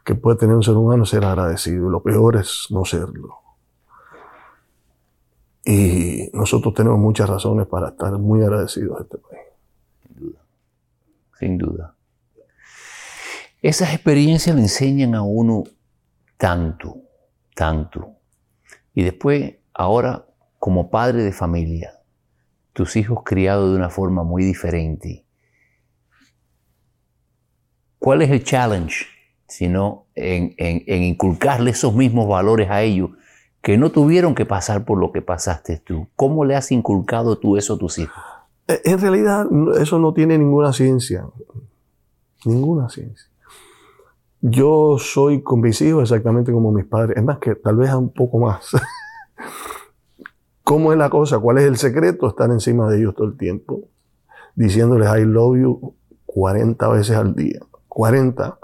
[0.05, 1.89] que puede tener un ser humano es ser agradecido.
[1.89, 3.37] Lo peor es no serlo.
[5.65, 10.35] Y nosotros tenemos muchas razones para estar muy agradecidos a este país.
[11.39, 11.95] sin duda.
[13.63, 15.65] Esas experiencias le enseñan a uno
[16.45, 16.99] tanto,
[17.55, 18.19] tanto.
[18.93, 20.27] Y después, ahora,
[20.59, 22.03] como padre de familia,
[22.75, 25.25] tus hijos criados de una forma muy diferente.
[27.99, 29.07] ¿Cuál es el challenge?
[29.49, 33.13] Sino en, en, inculcarle esos mismos valores a ellos
[33.63, 36.09] que no tuvieron que pasar por lo que pasaste tú.
[36.15, 38.23] ¿Cómo le has inculcado tú eso a tus hijos?
[38.69, 39.47] Eh, en realidad,
[39.81, 41.25] eso no tiene ninguna ciencia.
[42.45, 43.31] Ninguna ciencia.
[44.47, 47.17] Yo soy con mis hijos exactamente como mis padres.
[47.17, 48.73] Es más que tal vez un poco más.
[50.63, 51.39] ¿Cómo es la cosa?
[51.39, 52.27] ¿Cuál es el secreto?
[52.27, 53.89] Estar encima de ellos todo el tiempo,
[54.55, 57.59] diciéndoles I love you 40 veces al día.
[57.89, 58.59] 40.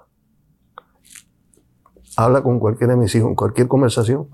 [2.18, 4.28] Habla con cualquiera de mis hijos, en cualquier conversación,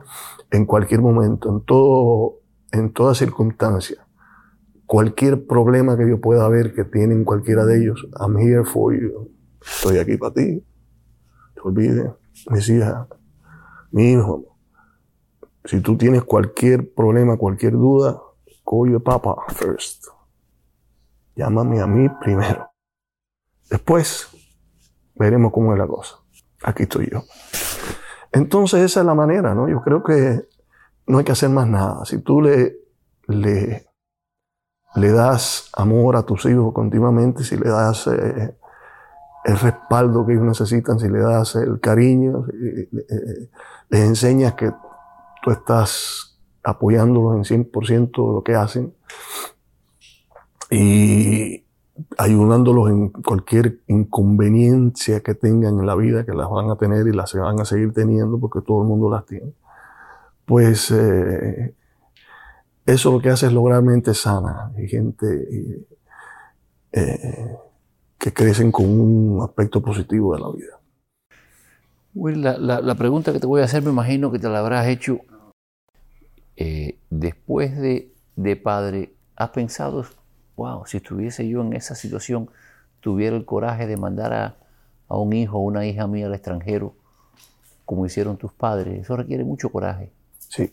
[0.51, 2.40] en cualquier momento, en todo,
[2.72, 4.05] en toda circunstancia.
[4.84, 9.30] Cualquier problema que yo pueda ver que tienen cualquiera de ellos, I'm here for you.
[9.61, 10.64] Estoy aquí para ti.
[11.66, 12.12] Olvides,
[12.50, 13.08] mis hijas,
[13.90, 14.56] mi hijo,
[15.64, 18.22] si tú tienes cualquier problema, cualquier duda,
[18.64, 20.06] call your papa first.
[21.34, 22.70] Llámame a mí primero.
[23.68, 24.28] Después
[25.16, 26.16] veremos cómo es la cosa.
[26.62, 27.24] Aquí estoy yo.
[28.30, 29.68] Entonces esa es la manera, ¿no?
[29.68, 30.46] Yo creo que
[31.08, 32.04] no hay que hacer más nada.
[32.04, 32.76] Si tú le,
[33.26, 33.86] le,
[34.94, 38.56] le das amor a tus hijos continuamente, si le das eh,
[39.47, 43.49] el respaldo que ellos necesitan, si le das el cariño, eh, eh,
[43.88, 44.72] les enseñas que
[45.40, 48.92] tú estás apoyándolos en 100% de lo que hacen
[50.68, 51.64] y
[52.18, 57.12] ayudándolos en cualquier inconveniencia que tengan en la vida, que las van a tener y
[57.12, 59.53] las van a seguir teniendo porque todo el mundo las tiene.
[60.44, 61.72] Pues eh,
[62.84, 65.86] eso lo que hace es lograr mentes sanas y gente
[68.26, 70.80] que crecen con un aspecto positivo de la vida.
[72.12, 75.20] Will, la, pregunta que te voy a hacer me imagino que te la habrás hecho
[76.56, 80.04] eh, después de, padre, ¿has pensado,
[80.56, 82.50] wow, si estuviese yo en esa situación,
[82.98, 84.56] tuviera el coraje de mandar a,
[85.16, 86.94] un hijo o una hija mía al extranjero,
[87.84, 89.02] como hicieron tus padres?
[89.02, 90.10] Eso requiere mucho coraje.
[90.48, 90.72] Sí.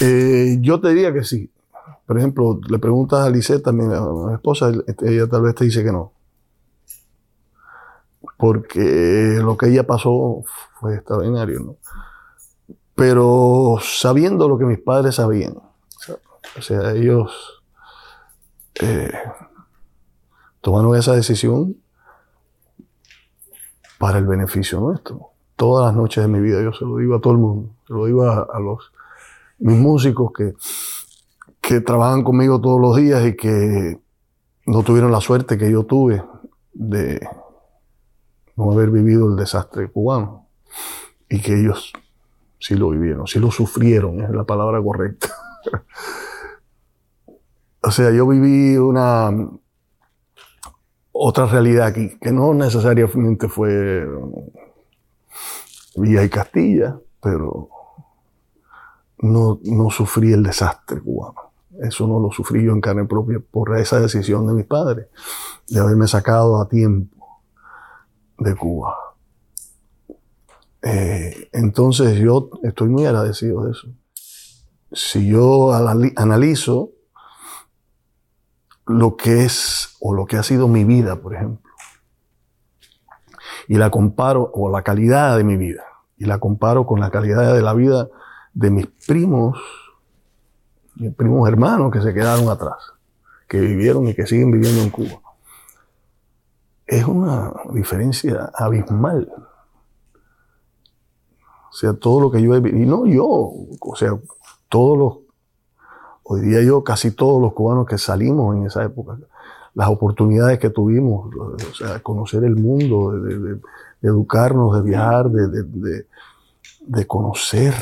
[0.00, 1.50] Eh, yo te diría que sí.
[2.06, 4.72] Por ejemplo, le preguntas a Lisette también, a mi esposa,
[5.02, 6.12] ella tal vez te dice que no.
[8.42, 10.42] Porque lo que ella pasó
[10.80, 11.76] fue extraordinario, ¿no?
[12.94, 15.54] pero sabiendo lo que mis padres sabían.
[16.58, 17.62] O sea, ellos
[18.80, 19.12] eh,
[20.60, 21.76] tomaron esa decisión
[23.98, 25.30] para el beneficio nuestro.
[25.56, 27.94] Todas las noches de mi vida yo se lo digo a todo el mundo, se
[27.94, 28.92] lo digo a, los
[29.58, 30.54] mis músicos que,
[31.60, 34.00] que trabajan conmigo todos los días y que
[34.66, 36.24] no tuvieron la suerte que yo tuve
[36.72, 37.20] de
[38.56, 40.48] no haber vivido el desastre cubano
[41.28, 41.92] y que ellos
[42.58, 45.28] sí lo vivieron, sí lo sufrieron, es la palabra correcta.
[47.82, 49.30] o sea, yo viví una
[51.12, 54.06] otra realidad aquí, que no necesariamente fue
[55.96, 57.68] Villa y Castilla, pero
[59.18, 61.52] no, no sufrí el desastre cubano.
[61.80, 65.08] Eso no lo sufrí yo en carne propia por esa decisión de mis padres,
[65.68, 67.21] de haberme sacado a tiempo
[68.42, 68.96] de Cuba.
[70.82, 73.88] Eh, entonces yo estoy muy agradecido de eso.
[74.92, 76.90] Si yo analizo
[78.86, 81.70] lo que es o lo que ha sido mi vida, por ejemplo,
[83.68, 85.84] y la comparo, o la calidad de mi vida,
[86.16, 88.08] y la comparo con la calidad de la vida
[88.52, 89.58] de mis primos,
[90.96, 92.92] mis primos hermanos que se quedaron atrás,
[93.48, 95.20] que vivieron y que siguen viviendo en Cuba.
[96.92, 99.26] Es una diferencia abismal.
[101.70, 103.26] O sea, todo lo que yo he vivido, y no yo,
[103.80, 104.10] o sea,
[104.68, 105.18] todos los,
[106.22, 109.16] hoy día yo, casi todos los cubanos que salimos en esa época,
[109.72, 113.58] las oportunidades que tuvimos, o sea, conocer el mundo, de,
[114.02, 117.72] educarnos, de viajar, de, conocer,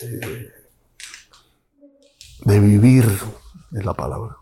[0.00, 0.52] eh,
[2.44, 3.04] de vivir,
[3.70, 4.36] es la palabra,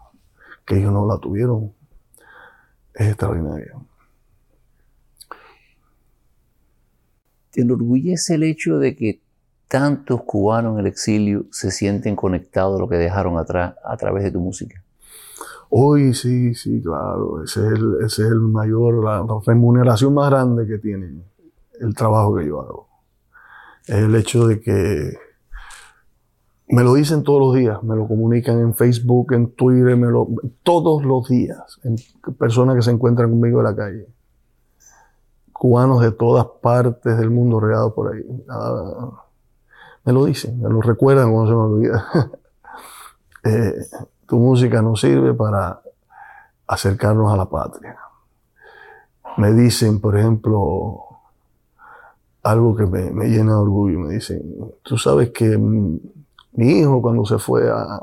[0.65, 1.75] que ellos no la tuvieron,
[2.95, 3.85] es extraordinario.
[7.57, 9.23] ¿Te enorgullece el hecho de que
[9.67, 14.25] tantos cubanos en el exilio se sienten conectados a lo que dejaron atrás a través
[14.25, 14.85] de tu música?
[15.71, 17.43] Hoy sí, sí, claro.
[17.43, 17.61] Ese
[18.05, 21.23] es el, mayor, la, remuneración más grande que tiene
[21.81, 22.89] el trabajo que yo hago.
[23.87, 25.15] Es el hecho de que
[26.69, 30.29] me lo dicen todos los días, me lo comunican en Facebook, en Twitter, me lo,
[30.63, 31.97] todos los días, en
[32.35, 34.16] personas que se encuentran conmigo en la calle.
[35.59, 38.23] Cubanos de todas partes del mundo regados por ahí.
[38.49, 39.11] Ah,
[40.05, 42.07] me lo dicen, me lo recuerdan cuando se me olvida.
[43.49, 43.75] Eh,
[44.27, 45.81] tu música nos sirve para
[46.67, 47.97] acercarnos a la patria.
[49.37, 51.05] Me dicen, por ejemplo,
[52.43, 54.01] algo que me, me llena de orgullo.
[54.01, 54.43] Me dicen,
[54.83, 56.01] tú sabes que mi
[56.57, 58.01] hijo cuando se fue a,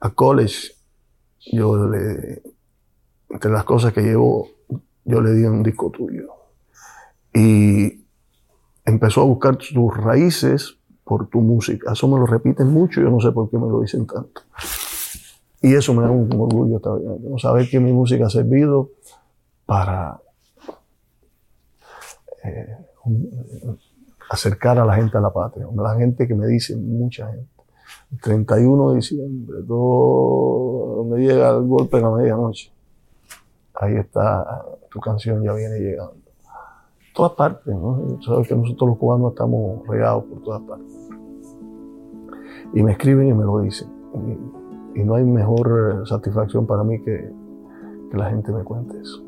[0.00, 0.72] a college,
[1.52, 2.42] yo le,
[3.28, 4.48] entre las cosas que llevó,
[5.04, 6.37] yo le di un disco tuyo.
[7.38, 8.04] Y
[8.84, 11.92] empezó a buscar sus raíces por tu música.
[11.92, 14.42] Eso me lo repiten mucho, yo no sé por qué me lo dicen tanto.
[15.62, 18.90] Y eso me da un, orgullo también, saber que mi música ha servido
[19.66, 20.20] para
[22.42, 22.76] eh,
[24.30, 25.66] acercar a la gente a la patria.
[25.76, 27.48] La gente que me dice, mucha gente.
[28.10, 32.72] El 31 de diciembre, todo, donde llega el golpe de la medianoche.
[33.74, 36.27] Ahí está, tu canción ya viene llegando.
[37.18, 38.18] Todas partes, ¿no?
[38.22, 41.10] Sabes que nosotros los cubanos estamos regados por todas partes.
[42.72, 43.88] Y me escriben y me lo dicen.
[44.94, 47.30] Y, no hay mejor satisfacción para mí que,
[48.10, 49.27] que la gente me cuente eso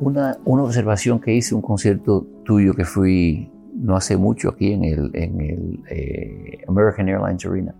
[0.00, 5.10] Una, observación que hice, un concierto tuyo que fui no hace mucho aquí en el,
[5.14, 7.74] en el eh, American Airlines Arena.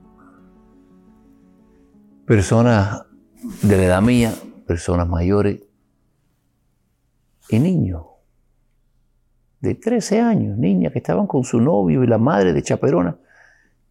[2.26, 3.04] Personas
[3.62, 4.32] de la edad mía,
[4.66, 5.62] personas mayores
[7.48, 8.02] y niños
[9.60, 13.16] de 13 años, niñas que estaban con su novio y la madre de chaperona.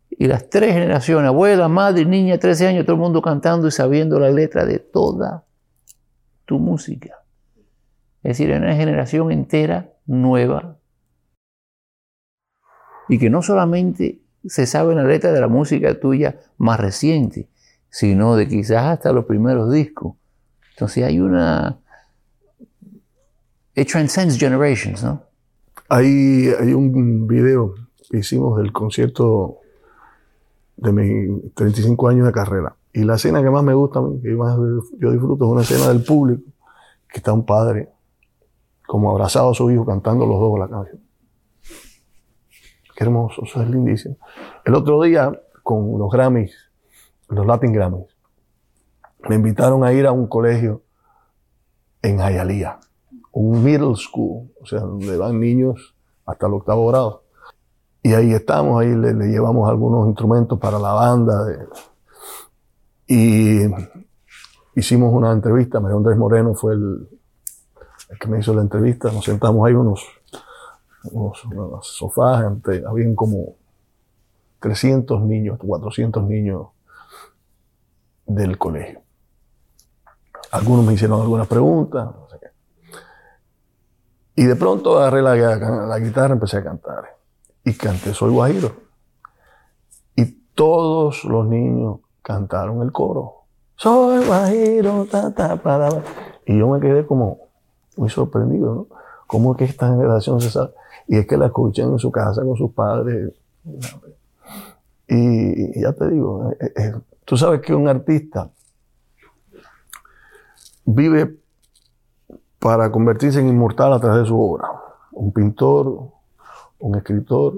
[0.10, 4.20] Y las tres generaciones, abuela, madre, niña, 13 años, todo el mundo cantando y sabiendo
[4.20, 5.46] la letra de toda
[6.46, 7.16] tu música.
[8.28, 10.76] Es decir, una generación entera nueva
[13.08, 17.48] y que no solamente se sabe la letra de la música tuya más reciente,
[17.90, 20.16] sino de quizás hasta los primeros discos.
[20.72, 21.80] Entonces hay una...
[23.76, 25.24] It transcends generations, ¿no?
[25.88, 27.76] Hay, hay un video
[28.12, 29.60] que hicimos del concierto
[30.76, 32.76] de mis 35 años de carrera.
[32.92, 34.58] Y la escena que más me gusta que más
[35.00, 36.44] yo disfruto, es una escena del público,
[37.08, 37.94] que está un padre
[38.88, 41.02] como abrazado a su hijo cantando los dos la canción.
[42.96, 44.18] Qué hermoso, eso es lindísimo.
[44.66, 45.32] El otro día,
[45.62, 46.56] con los Grammys,
[47.28, 48.08] los Latin Grammys,
[49.30, 50.82] me invitaron a ir a un colegio
[52.02, 52.80] en Hialeah,
[53.34, 57.24] un middle school, o sea, donde van niños hasta el octavo grado.
[58.02, 61.46] Y ahí estamos, ahí le, llevamos algunos instrumentos para la banda.
[63.06, 63.64] y
[64.76, 67.17] hicimos una entrevista, María Andrés Moreno fue el,
[68.10, 70.06] el que me hizo la entrevista, nos sentamos ahí unos,
[71.12, 71.40] unos,
[71.82, 72.46] sofás,
[72.88, 73.56] habían como
[74.60, 76.68] 300 niños, 400 niños
[78.26, 79.02] del colegio.
[80.52, 82.48] Algunos me hicieron algunas preguntas, no sé qué.
[84.42, 87.18] Y de pronto agarré la, la guitarra empecé a cantar.
[87.64, 88.72] Y canté Soy Guajiro.
[90.16, 93.44] Y todos los niños cantaron el coro.
[93.76, 95.90] Soy Guajiro, ta, para.
[96.46, 97.47] Y yo me quedé como,
[97.98, 98.88] muy sorprendido, ¿no?
[99.28, 100.72] ¿Cómo es que esta generación se sabe?
[101.08, 103.34] Y es que la escuchan en su casa con sus padres.
[105.08, 106.94] Y, ya te digo, eh, eh,
[107.26, 108.50] tú sabes que un artista
[110.86, 111.38] vive
[112.60, 114.70] para convertirse en inmortal a través de su obra.
[115.12, 116.10] Un pintor,
[116.80, 117.54] un escritor,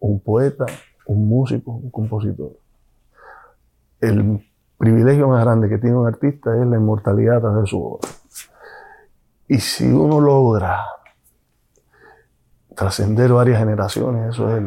[0.00, 0.66] un poeta,
[1.06, 2.52] un músico, un compositor.
[4.00, 4.44] El
[4.78, 8.08] privilegio más grande que tiene un artista es la inmortalidad a través de su obra.
[9.52, 10.82] Y si uno logra
[12.74, 14.62] trascender varias generaciones, eso es,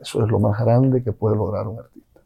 [0.00, 2.20] eso es lo más grande que puede lograr un artista.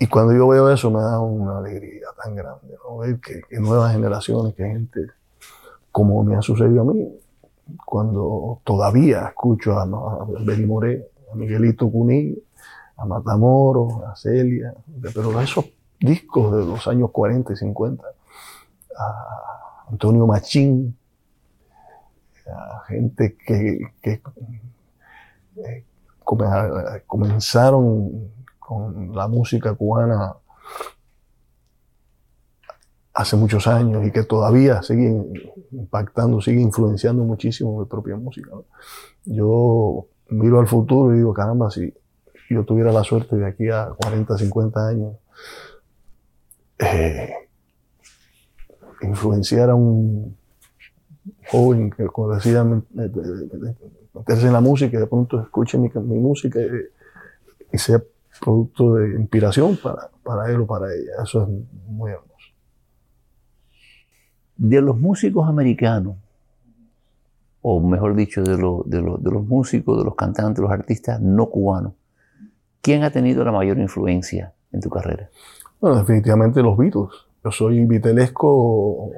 [0.00, 4.52] Y, cuando yo veo eso me da una alegría tan grande, ver que, nuevas generaciones,
[4.56, 5.00] que gente
[5.92, 7.16] como me ha sucedido a mí,
[7.86, 12.36] cuando todavía escucho a, a Moré, a Miguelito Cuní,
[12.96, 14.74] a Matamoros, a Celia,
[15.14, 15.66] pero esos
[16.00, 18.04] discos de los años 40 y 50,
[18.98, 19.48] a
[19.90, 20.96] Antonio Machín,
[22.86, 24.22] gente que,
[25.56, 25.84] eh,
[27.06, 30.36] comenzaron con la música cubana
[33.14, 35.32] hace muchos años y que todavía siguen
[35.72, 38.50] impactando, siguen influenciando muchísimo mi propia música.
[39.24, 41.92] Yo miro al futuro y digo, caramba, si
[42.48, 45.16] yo tuviera la suerte de aquí a 40, 50 años,
[46.78, 47.47] eh,
[49.02, 50.36] influenciar a un
[51.50, 56.60] joven que, como decía, meterse en la música y de pronto escuche mi, música
[57.72, 58.02] y, sea
[58.40, 61.22] producto de inspiración para, para él o para ella.
[61.22, 61.48] Eso es
[61.86, 62.28] muy hermoso
[64.58, 66.16] de los músicos americanos,
[67.62, 71.94] o mejor dicho, de, de, los músicos, de los cantantes, de los artistas no cubanos,
[72.82, 75.30] ¿quién ha tenido la mayor influencia en tu carrera?
[75.80, 77.27] Bueno, definitivamente los Beatles.
[77.44, 79.10] Yo soy vitelesco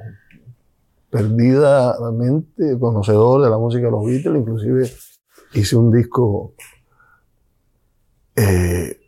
[1.11, 4.91] perdidamente conocedor de la música de los Beatles, inclusive
[5.55, 6.55] hice un disco
[8.37, 9.01] eh,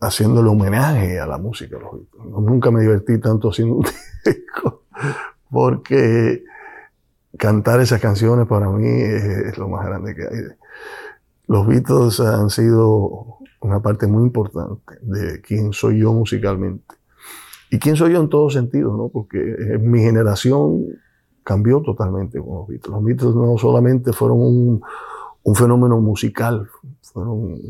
[0.00, 2.26] haciéndole homenaje a la música de los Beatles.
[2.26, 3.86] Nunca me divertí tanto haciendo un
[4.24, 4.84] disco
[5.50, 6.44] porque
[7.38, 10.42] cantar esas canciones para mí es, lo más grande que hay.
[11.46, 16.95] Los Beatles han sido una parte muy importante de quién soy yo musicalmente.
[17.70, 19.08] Y quién soy yo en todos sentidos, ¿no?
[19.08, 19.38] Porque
[19.80, 20.86] mi generación
[21.42, 22.92] cambió totalmente con los Beatles.
[22.92, 26.68] Los Beatles no solamente fueron un, fenómeno musical,
[27.02, 27.60] fueron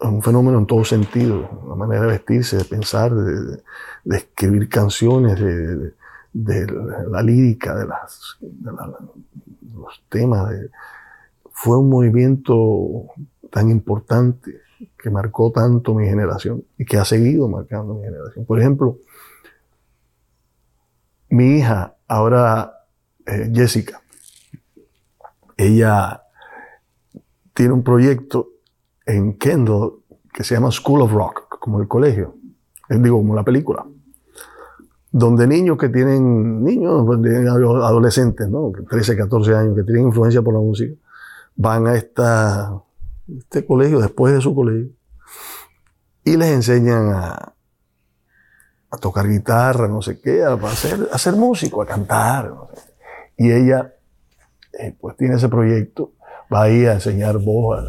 [0.00, 3.62] un fenómeno en todos sentidos, la manera de vestirse, de pensar, de,
[4.16, 6.66] escribir canciones, de,
[7.10, 10.54] la lírica, de, los temas.
[11.52, 13.06] fue un movimiento
[13.50, 14.60] tan importante
[14.98, 18.44] que marcó tanto mi generación y que ha seguido marcando mi generación.
[18.44, 18.98] Por ejemplo,
[21.28, 22.72] mi hija, ahora
[23.26, 24.02] eh, Jessica,
[25.56, 26.22] ella
[27.54, 28.48] tiene un proyecto
[29.06, 29.92] en Kendall
[30.32, 32.36] que se llama School of Rock, como el colegio,
[32.88, 33.84] eh, digo, como la película,
[35.12, 38.72] donde niños que tienen, niños, pues, adolescentes, ¿no?
[38.88, 40.94] 13, 14 años, que tienen influencia por la música,
[41.56, 42.72] van a esta,
[43.38, 44.90] este colegio después de su colegio
[46.24, 47.54] y les enseñan a,
[49.00, 52.52] tocar guitarra, no sé qué, a, hacer, a ser músico, a cantar.
[53.36, 53.94] Y ella,
[54.72, 56.12] eh, pues tiene ese proyecto,
[56.52, 57.84] va ahí a enseñar voz,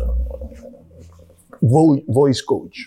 [1.60, 2.78] voice coach.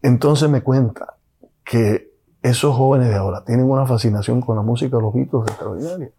[0.00, 1.16] Entonces me cuenta
[1.64, 2.10] que
[2.42, 6.10] esos jóvenes de ahora tienen una fascinación con la música de los Beatles extraordinaria.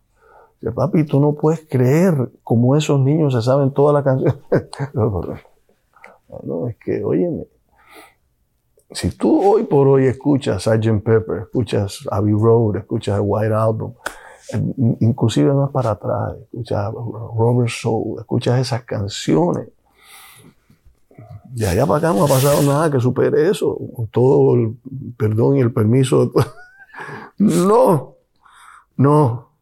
[0.72, 4.40] Papi, tú no puedes creer cómo esos niños se saben toda la canción.
[6.44, 7.46] no, es que, óyeme,
[8.92, 11.04] si tú hoy por hoy escuchas Sgt.
[11.04, 13.94] Pepper, escuchas Abbey Road, escuchas White Album,
[15.00, 19.70] inclusive más para atrás, escuchas Robert Soul, escuchas esas canciones
[21.54, 24.76] de allá para acá no ha pasado nada que supere eso, con todo el
[25.18, 26.32] perdón y el permiso.
[27.38, 28.16] no,
[28.98, 29.53] no.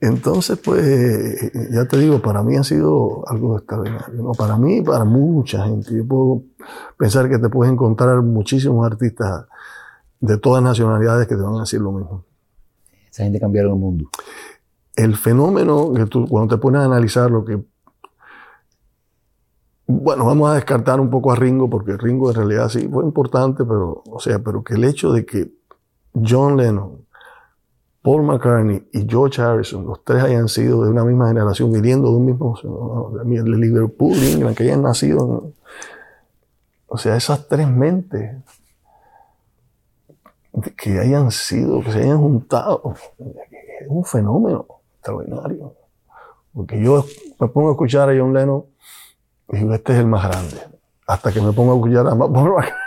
[0.00, 4.22] Entonces, pues, ya te digo, para mí ha sido algo extraordinario.
[4.22, 4.32] ¿no?
[4.32, 5.94] Para mí y para mucha gente.
[5.94, 6.42] Yo puedo
[6.96, 9.46] pensar que te puedes encontrar muchísimos artistas
[10.20, 12.24] de todas nacionalidades que te van a decir lo mismo.
[13.10, 14.10] Esa gente cambiaron el mundo.
[14.96, 17.62] El fenómeno que tú, cuando te pones a analizar lo que
[19.92, 23.64] bueno, vamos a descartar un poco a Ringo, porque Ringo en realidad sí fue importante,
[23.64, 25.52] pero, o sea, pero que el hecho de que
[26.14, 27.06] John Lennon,
[28.02, 32.16] Paul McCartney y George Harrison, los tres hayan sido de una misma generación, viniendo de
[32.16, 35.52] un mismo, de Liverpool, England, que hayan nacido,
[36.86, 38.36] o sea, esas tres mentes
[40.76, 42.94] que hayan sido, que se hayan juntado,
[43.80, 45.74] es un fenómeno extraordinario.
[46.52, 47.04] Porque yo
[47.38, 48.64] me pongo a escuchar a John Lennon
[49.50, 50.56] y digo, este es el más grande.
[51.06, 52.30] Hasta que me pongo a escuchar a más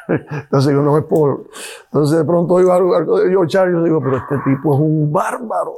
[0.08, 1.46] Entonces yo no me puedo.
[1.86, 5.12] Entonces de pronto oigo algo, de George Harrison y digo, pero este tipo es un
[5.12, 5.76] bárbaro.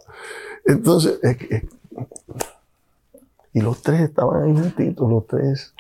[0.66, 1.20] Entonces,
[3.54, 5.74] y los tres estaban ahí juntitos, los tres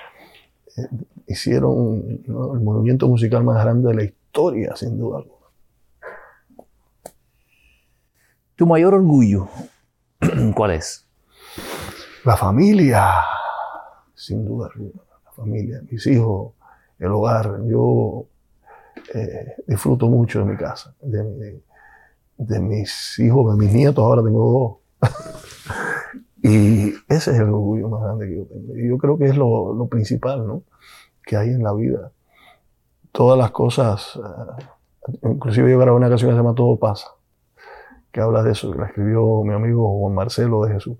[0.77, 0.87] eh,
[1.27, 5.35] hicieron el movimiento musical más grande de la historia, sin duda alguna.
[8.55, 9.49] ¿Tu mayor orgullo
[10.55, 11.05] cuál es?
[12.23, 13.21] La familia
[14.15, 14.69] sin duda
[15.25, 16.53] la familia, mis hijos,
[16.97, 17.61] el hogar.
[17.67, 18.25] Yo
[19.15, 25.09] eh, disfruto mucho de mi casa, de, mis hijos, de mis nietos, ahora tengo dos.
[26.43, 28.75] y ese es el orgullo más grande que yo tengo.
[28.75, 30.63] Y yo creo que es lo, principal ¿no?
[31.23, 32.11] que hay en la vida.
[33.13, 37.07] Todas las cosas, eh, inclusive yo grabé una canción que se llama Todo pasa,
[38.11, 40.97] que habla de eso, que la escribió mi amigo Juan Marcelo de Jesús.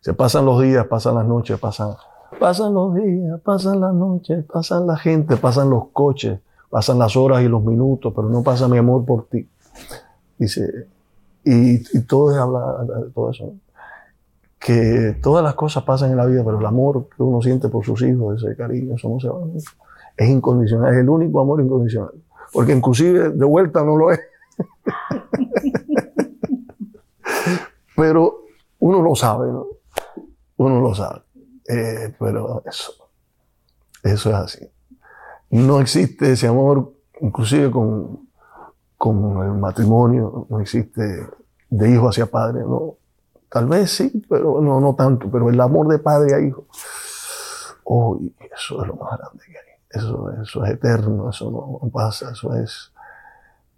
[0.00, 1.94] Se pasan los días, pasan las noches, pasan,
[2.38, 6.38] pasan los días, pasan las noches, pasan la gente, pasan los coches,
[6.70, 9.48] pasan las horas y los minutos, pero no pasa mi amor por ti.
[10.38, 10.86] Dice,
[11.44, 13.54] y, todo es hablar de todo eso.
[14.58, 17.84] Que todas las cosas pasan en la vida, pero el amor que uno siente por
[17.84, 19.38] sus hijos, ese cariño, eso no se va.
[20.16, 22.12] Es incondicional, es el único amor incondicional.
[22.52, 24.20] Porque inclusive de vuelta no lo es.
[27.96, 28.42] pero
[28.80, 29.66] uno lo sabe, ¿no?
[30.56, 31.20] Uno lo sabe.
[31.68, 32.92] Eh, pero eso,
[34.02, 34.70] eso es así.
[35.50, 38.28] No existe ese amor, inclusive con,
[38.96, 41.26] con el matrimonio, no existe
[41.68, 42.94] de hijo hacia padre, no.
[43.50, 46.66] Tal vez sí, pero no, no tanto, pero el amor de padre a hijo,
[47.84, 49.64] oh, eso es lo más grande que hay.
[49.90, 52.92] Eso, eso es eterno, eso no, pasa, eso es.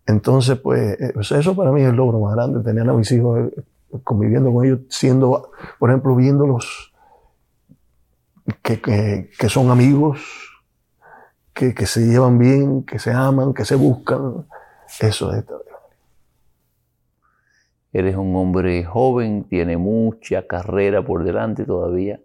[0.07, 3.65] Entonces, pues, eso para mí es el logro más grande, tener a mis hijos eh,
[4.03, 6.90] conviviendo con ellos, siendo, por ejemplo, viéndolos
[8.63, 10.21] que, que, que son amigos,
[11.55, 14.47] que, que, se llevan bien, que se aman, que se buscan.
[15.01, 15.71] Eso es extraordinario.
[17.93, 22.21] Eres un hombre joven, tiene mucha carrera por delante todavía.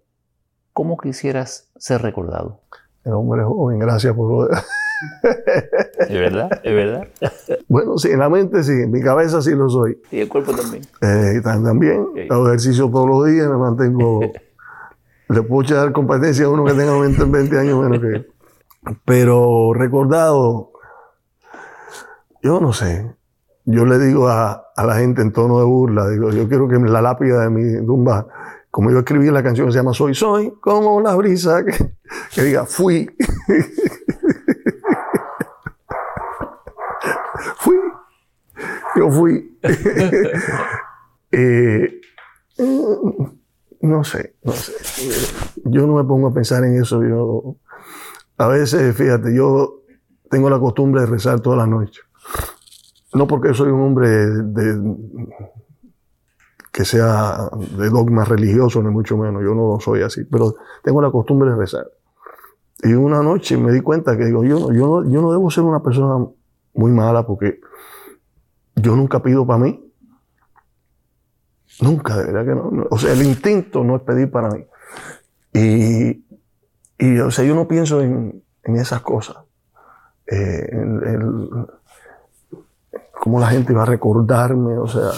[0.73, 2.61] ¿Cómo quisieras ser recordado?
[3.03, 4.51] El hombre joven, gracias por...
[5.99, 6.49] ¿Es verdad?
[6.63, 7.07] ¿Es verdad?
[7.67, 9.99] Bueno, sí, en la mente sí, en mi cabeza sí lo soy.
[10.11, 10.84] Y el cuerpo también.
[11.01, 12.07] Eh, también.
[12.30, 14.21] Hago ejercicio todos los días, me mantengo...
[15.30, 18.32] le puedo echar competencia a uno que tenga 20, años menos que él.
[19.05, 20.71] Pero recordado,
[22.43, 23.15] yo no sé.
[23.65, 26.78] Yo le digo a, a, la gente en tono de burla, digo, yo quiero que
[26.78, 28.28] la lápida de mi tumba,
[28.69, 31.95] como yo escribí la canción que se llama Soy, soy, como la brisa, que,
[32.36, 33.09] que diga, fui.
[37.57, 37.78] fui.
[38.95, 39.57] Yo fui.
[41.32, 42.01] eh,
[43.86, 44.73] no sé, no sé.
[45.65, 47.03] Yo no me pongo a pensar en eso.
[47.03, 47.55] Yo,
[48.38, 49.81] a veces, fíjate, yo
[50.29, 52.01] tengo la costumbre de rezar toda la noche.
[53.13, 54.27] No porque soy un hombre
[56.71, 59.41] que sea de dogma religioso, ni mucho menos.
[59.41, 61.88] Yo no soy así, pero tengo la costumbre de rezar.
[62.83, 65.63] Y una noche me di cuenta que digo, yo, yo, no, yo no debo ser
[65.63, 66.27] una persona
[66.73, 67.61] muy mala porque
[68.75, 69.84] yo nunca pido para mí.
[71.82, 72.88] Nunca, de verdad que no.
[72.89, 74.65] O sea, el instinto no es pedir para mí.
[75.53, 76.26] Y,
[76.97, 79.38] y o sea, yo no pienso en, en esas cosas.
[80.28, 80.69] Eh,
[83.11, 85.11] cómo la gente va a recordarme, o sea,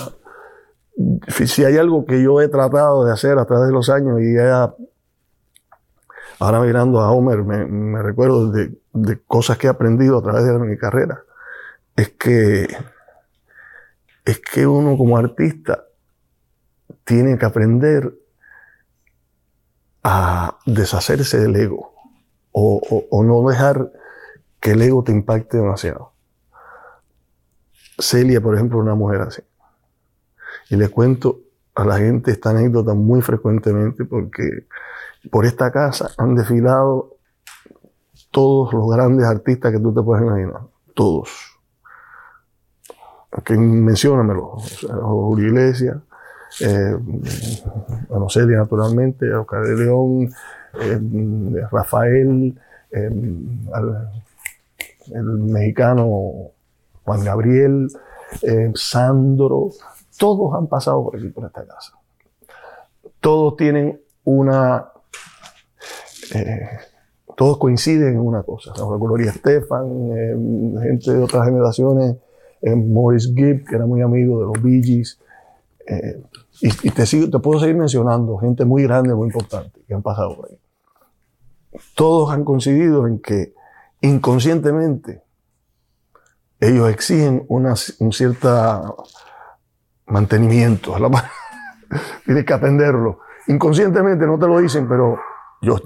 [1.27, 4.35] si hay algo que yo he tratado de hacer a través de los años y
[6.39, 10.45] ahora mirando a Homer me, me recuerdo de, de, cosas que he aprendido a través
[10.45, 11.23] de mi carrera,
[11.95, 12.67] es que,
[14.25, 15.86] es que uno como artista
[17.03, 18.13] tiene que aprender
[20.03, 21.93] a deshacerse del ego
[22.51, 23.91] o, no dejar
[24.59, 26.13] que el ego te impacte demasiado.
[27.99, 29.41] Celia, por ejemplo, una mujer así.
[30.69, 31.39] Y le cuento
[31.75, 34.67] a la gente esta anécdota muy frecuentemente porque
[35.29, 37.17] por esta casa han desfilado
[38.31, 40.61] todos los grandes artistas que tú te puedes imaginar.
[40.95, 41.29] Todos.
[43.43, 44.55] Que menciónamelo.
[45.01, 45.97] Julio Iglesias,
[46.59, 46.97] eh,
[48.09, 50.29] bueno, Celia naturalmente, Oscar de León,
[50.79, 52.57] eh, Rafael,
[52.91, 53.09] eh,
[55.13, 56.51] el mexicano
[57.03, 57.87] Juan Gabriel,
[58.41, 59.69] eh, Sandro,
[60.17, 61.93] todos han pasado por aquí, por esta casa.
[63.19, 64.87] Todos tienen una...
[67.35, 68.73] todos coinciden en una cosa.
[68.75, 72.15] Gloria Estefan, gente de otras generaciones,
[72.61, 75.19] Morris Gibb, que era muy amigo de los Bee Gees,
[76.61, 80.59] y, te, puedo seguir mencionando gente muy grande, muy importante que han pasado por ahí.
[81.95, 83.53] Todos han coincidido en que
[84.01, 85.23] inconscientemente
[86.59, 89.05] ellos exigen una, un cierto
[90.07, 90.95] mantenimiento.
[92.25, 93.19] Tienes que atenderlo.
[93.47, 95.17] Inconscientemente no te lo dicen, pero
[95.61, 95.77] yo,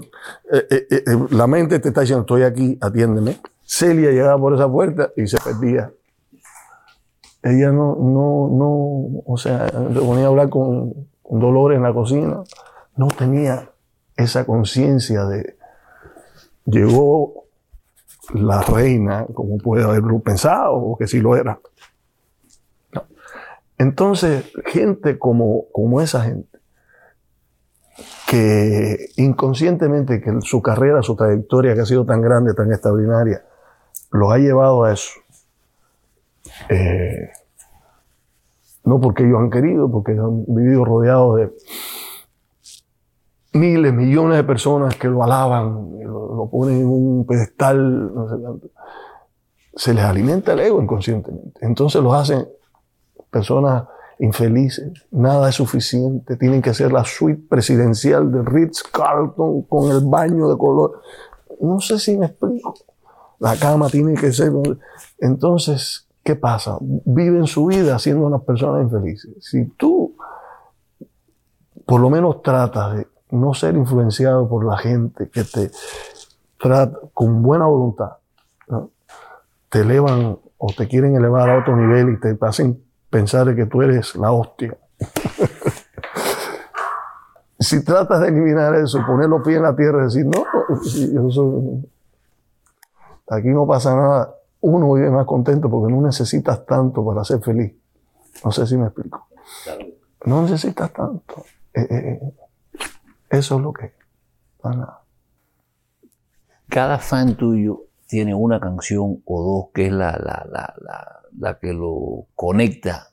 [0.50, 3.40] eh, eh, eh, la mente te está diciendo, estoy aquí, atiéndeme.
[3.64, 5.92] Celia llegaba por esa puerta y se perdía
[7.42, 12.42] ella no, no, no, o sea, se ponía a hablar con, Dolores en la cocina,
[12.96, 13.70] no tenía
[14.16, 15.56] esa conciencia de,
[16.66, 17.46] llegó
[18.34, 21.58] la reina, como puede haberlo pensado, o que sí lo era.
[23.78, 26.58] Entonces, gente como, como esa gente,
[28.28, 33.42] que inconscientemente, que su carrera, su trayectoria, que ha sido tan grande, tan extraordinaria,
[34.10, 35.12] los ha llevado a eso,
[36.68, 37.30] eh,
[38.84, 41.52] no porque ellos han querido, porque han vivido rodeados de
[43.52, 48.68] miles, millones de personas que lo alaban, lo, ponen en un pedestal, no sé cuánto.
[49.74, 51.64] Se les alimenta el ego inconscientemente.
[51.64, 52.46] Entonces los hacen
[53.30, 53.84] personas
[54.18, 60.04] infelices, nada es suficiente, tienen que ser la suite presidencial de Ritz Carlton con el
[60.04, 61.00] baño de color.
[61.60, 62.74] No sé si me explico.
[63.38, 64.52] La cama tiene que ser.
[65.18, 66.76] Entonces, ¿qué pasa?
[66.80, 69.30] Viven su vida siendo unas personas infelices.
[69.40, 70.14] Si tú,
[71.86, 75.70] por lo menos, tratas de no ser influenciado por la gente que te
[76.58, 78.12] trata con buena voluntad,
[79.68, 83.82] te elevan o te quieren elevar a otro nivel y te hacen pensar que tú
[83.82, 84.76] eres la hostia.
[87.58, 90.44] si tratas de eliminar eso, poner los pies en la tierra y decir, no,
[93.28, 97.74] aquí no pasa nada, uno vive más contento porque no necesitas tanto para ser feliz.
[98.44, 99.28] No sé si me explico.
[100.24, 101.44] No necesitas tanto.
[101.74, 102.32] Eh, eh, eh,
[103.30, 103.92] eso es lo que es.
[106.68, 111.72] Cada fan tuyo tiene una canción o dos que es la, la, la la que
[111.72, 113.08] lo conecta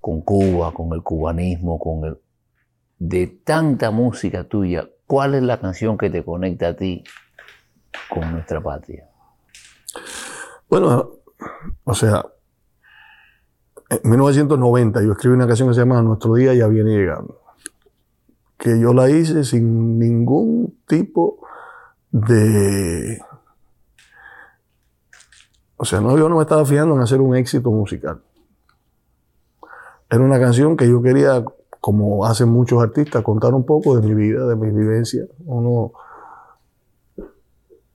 [0.00, 2.18] con Cuba, con el cubanismo, con el...
[2.98, 7.04] De tanta música tuya, ¿cuál es la canción que te conecta a ti
[8.08, 9.08] con nuestra patria?
[10.68, 11.10] Bueno,
[11.84, 12.24] o sea,
[13.90, 17.40] en 1990 yo escribí una canción que se llama Nuestro día ya viene llegando,
[18.58, 21.38] que yo la hice sin ningún tipo
[22.10, 23.20] de
[25.76, 28.22] o sea, no, yo no me estaba fijando en hacer un éxito musical.
[30.08, 31.44] Era una canción que yo quería,
[31.80, 35.26] como hacen muchos artistas, contar un poco de mi vida, de mi vivencia.
[35.44, 35.92] Uno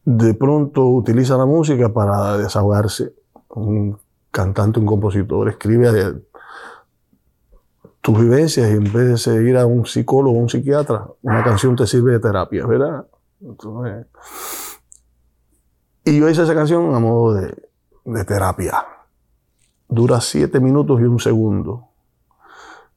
[0.06, 3.14] de pronto utiliza la música para desahogarse.
[3.49, 3.97] Un
[4.32, 6.22] cantante, un compositor, escribe
[8.02, 11.76] tus vivencias y en vez de ir a un psicólogo o un psiquiatra, una canción
[11.76, 13.06] te sirve de terapia, ¿verdad?
[16.04, 18.86] y yo hice esa canción a modo de terapia.
[19.88, 21.91] Dura siete minutos y un segundo.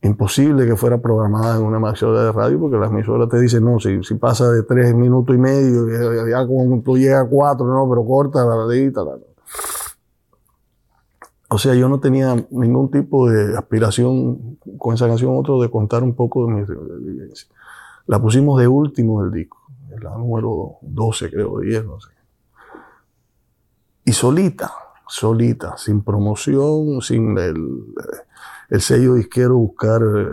[0.05, 3.81] Imposible que fuera programada en una emisora de radio porque la emisora te dice, no,
[3.81, 5.89] si, pasa de tres minutos y medio,
[6.29, 9.03] ya, como tú llegas a cuatro, no, pero corta la radita.
[11.49, 16.03] O sea, yo no tenía ningún tipo de aspiración con esa canción, otro de contar
[16.03, 16.65] un poco de mi
[17.01, 17.49] vivencia.
[18.07, 19.57] La pusimos de último del disco,
[20.03, 22.11] la número 12, creo, 10, no sé.
[24.05, 24.71] Y solita,
[25.09, 27.87] solita, sin promoción, sin el,
[28.71, 30.29] el sello disquero buscar eh,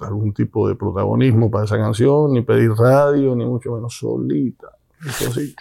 [0.00, 4.68] algún tipo de protagonismo para esa canción, ni pedir radio, ni mucho menos solita.
[5.00, 5.54] así,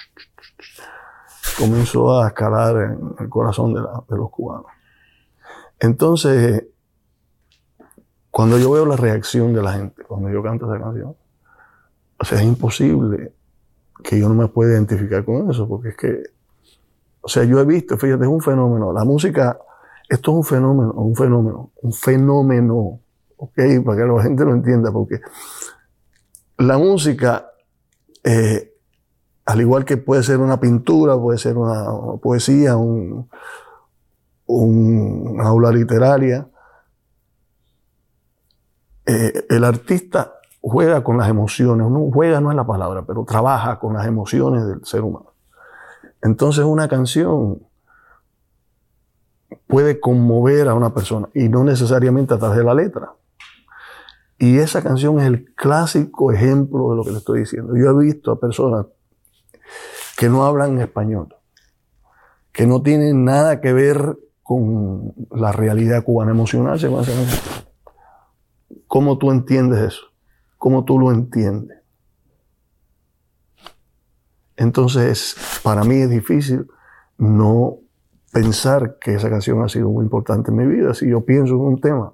[1.58, 4.66] comenzó a escalar en el corazón de, de los cubanos.
[5.80, 6.66] Entonces,
[8.32, 11.16] cuando yo veo la reacción de la gente, cuando yo canto esa canción,
[12.20, 13.34] o sea, es imposible
[14.04, 16.38] que yo no me pueda identificar con eso, porque es que
[17.28, 18.94] o sea, yo he visto, fíjate, es un fenómeno.
[18.94, 19.60] La música,
[20.10, 23.00] esto es un fenómeno, un fenómeno, un fenómeno,
[23.36, 23.56] ¿ok?
[23.86, 25.20] Para que la gente lo entienda, porque
[26.58, 27.52] la música,
[28.24, 28.74] eh,
[29.46, 31.86] al igual que puede ser una pintura, puede ser una,
[32.22, 33.30] poesía, un,
[34.46, 36.48] una aula literaria,
[39.06, 43.80] eh, el artista juega con las emociones, no juega no es la palabra, pero trabaja
[43.80, 45.34] con las emociones del ser humano.
[46.22, 47.67] Entonces una canción
[49.68, 53.14] puede conmover a una persona y no necesariamente a través de la letra.
[54.40, 57.76] Y esa canción es el clásico ejemplo de lo que le estoy diciendo.
[57.76, 58.86] Yo he visto a personas
[60.18, 61.36] que no hablan español,
[62.52, 66.80] que no tienen nada que ver con la realidad cubana emocional.
[68.88, 70.06] ¿Cómo tú entiendes eso?
[70.58, 71.78] ¿Cómo tú lo entiendes?
[74.56, 76.68] Entonces, para mí es difícil
[77.18, 77.80] no
[78.32, 81.62] pensar que esa canción ha sido muy importante en mi vida si yo pienso en
[81.62, 82.14] un tema,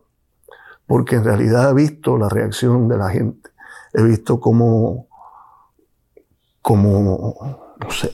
[0.85, 3.49] porque en realidad he visto la reacción de la gente,
[3.93, 5.07] he visto cómo,
[6.61, 8.11] como, no sé,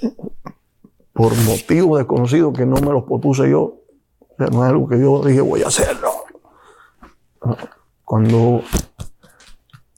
[1.14, 3.80] por motivos desconocidos que no me los propuse yo,
[4.38, 6.12] no es algo que yo dije voy a hacerlo.
[8.06, 8.62] Cuando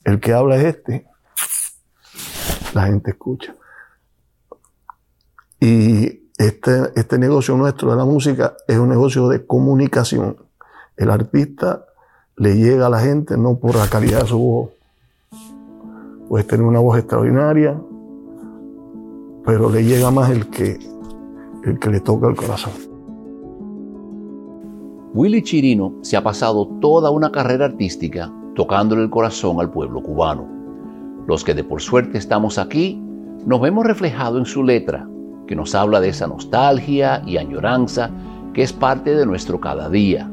[0.04, 1.08] el que habla es este,
[2.74, 3.56] la gente escucha.
[5.60, 10.38] Y este, este negocio nuestro de la música es un negocio de comunicación.
[10.98, 11.86] El artista
[12.36, 14.70] le llega a la gente no por la calidad de su voz.
[16.28, 17.80] Puede tener una voz extraordinaria,
[19.46, 20.80] pero le llega más el que,
[21.64, 22.74] el que le toca el corazón.
[25.14, 30.48] Willy Chirino se ha pasado toda una carrera artística tocándole el corazón al pueblo cubano.
[31.28, 33.00] Los que de por suerte estamos aquí,
[33.46, 35.08] nos vemos reflejados en su letra,
[35.48, 38.10] que nos habla de esa nostalgia y añoranza
[38.54, 40.30] que es parte de nuestro cada día.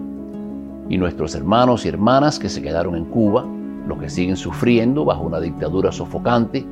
[0.89, 3.45] Y nuestros hermanos y hermanas que se quedaron en Cuba,
[3.87, 6.65] los que siguen sufriendo bajo una dictadura sofocante,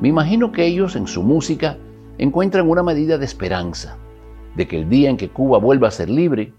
[0.00, 1.76] me imagino que ellos en su música
[2.18, 3.96] encuentran una medida de esperanza,
[4.56, 6.52] de que el día en que Cuba vuelva a ser libre,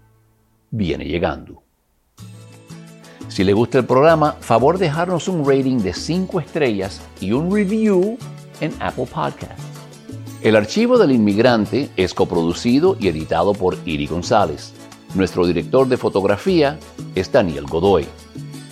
[0.70, 1.62] viene llegando.
[3.28, 8.16] Si le gusta el programa, favor dejarnos un rating de 5 estrellas y un review
[8.60, 9.75] en Apple Podcasts.
[10.42, 14.72] El archivo del inmigrante es coproducido y editado por Iri González.
[15.14, 16.78] Nuestro director de fotografía
[17.14, 18.06] es Daniel Godoy.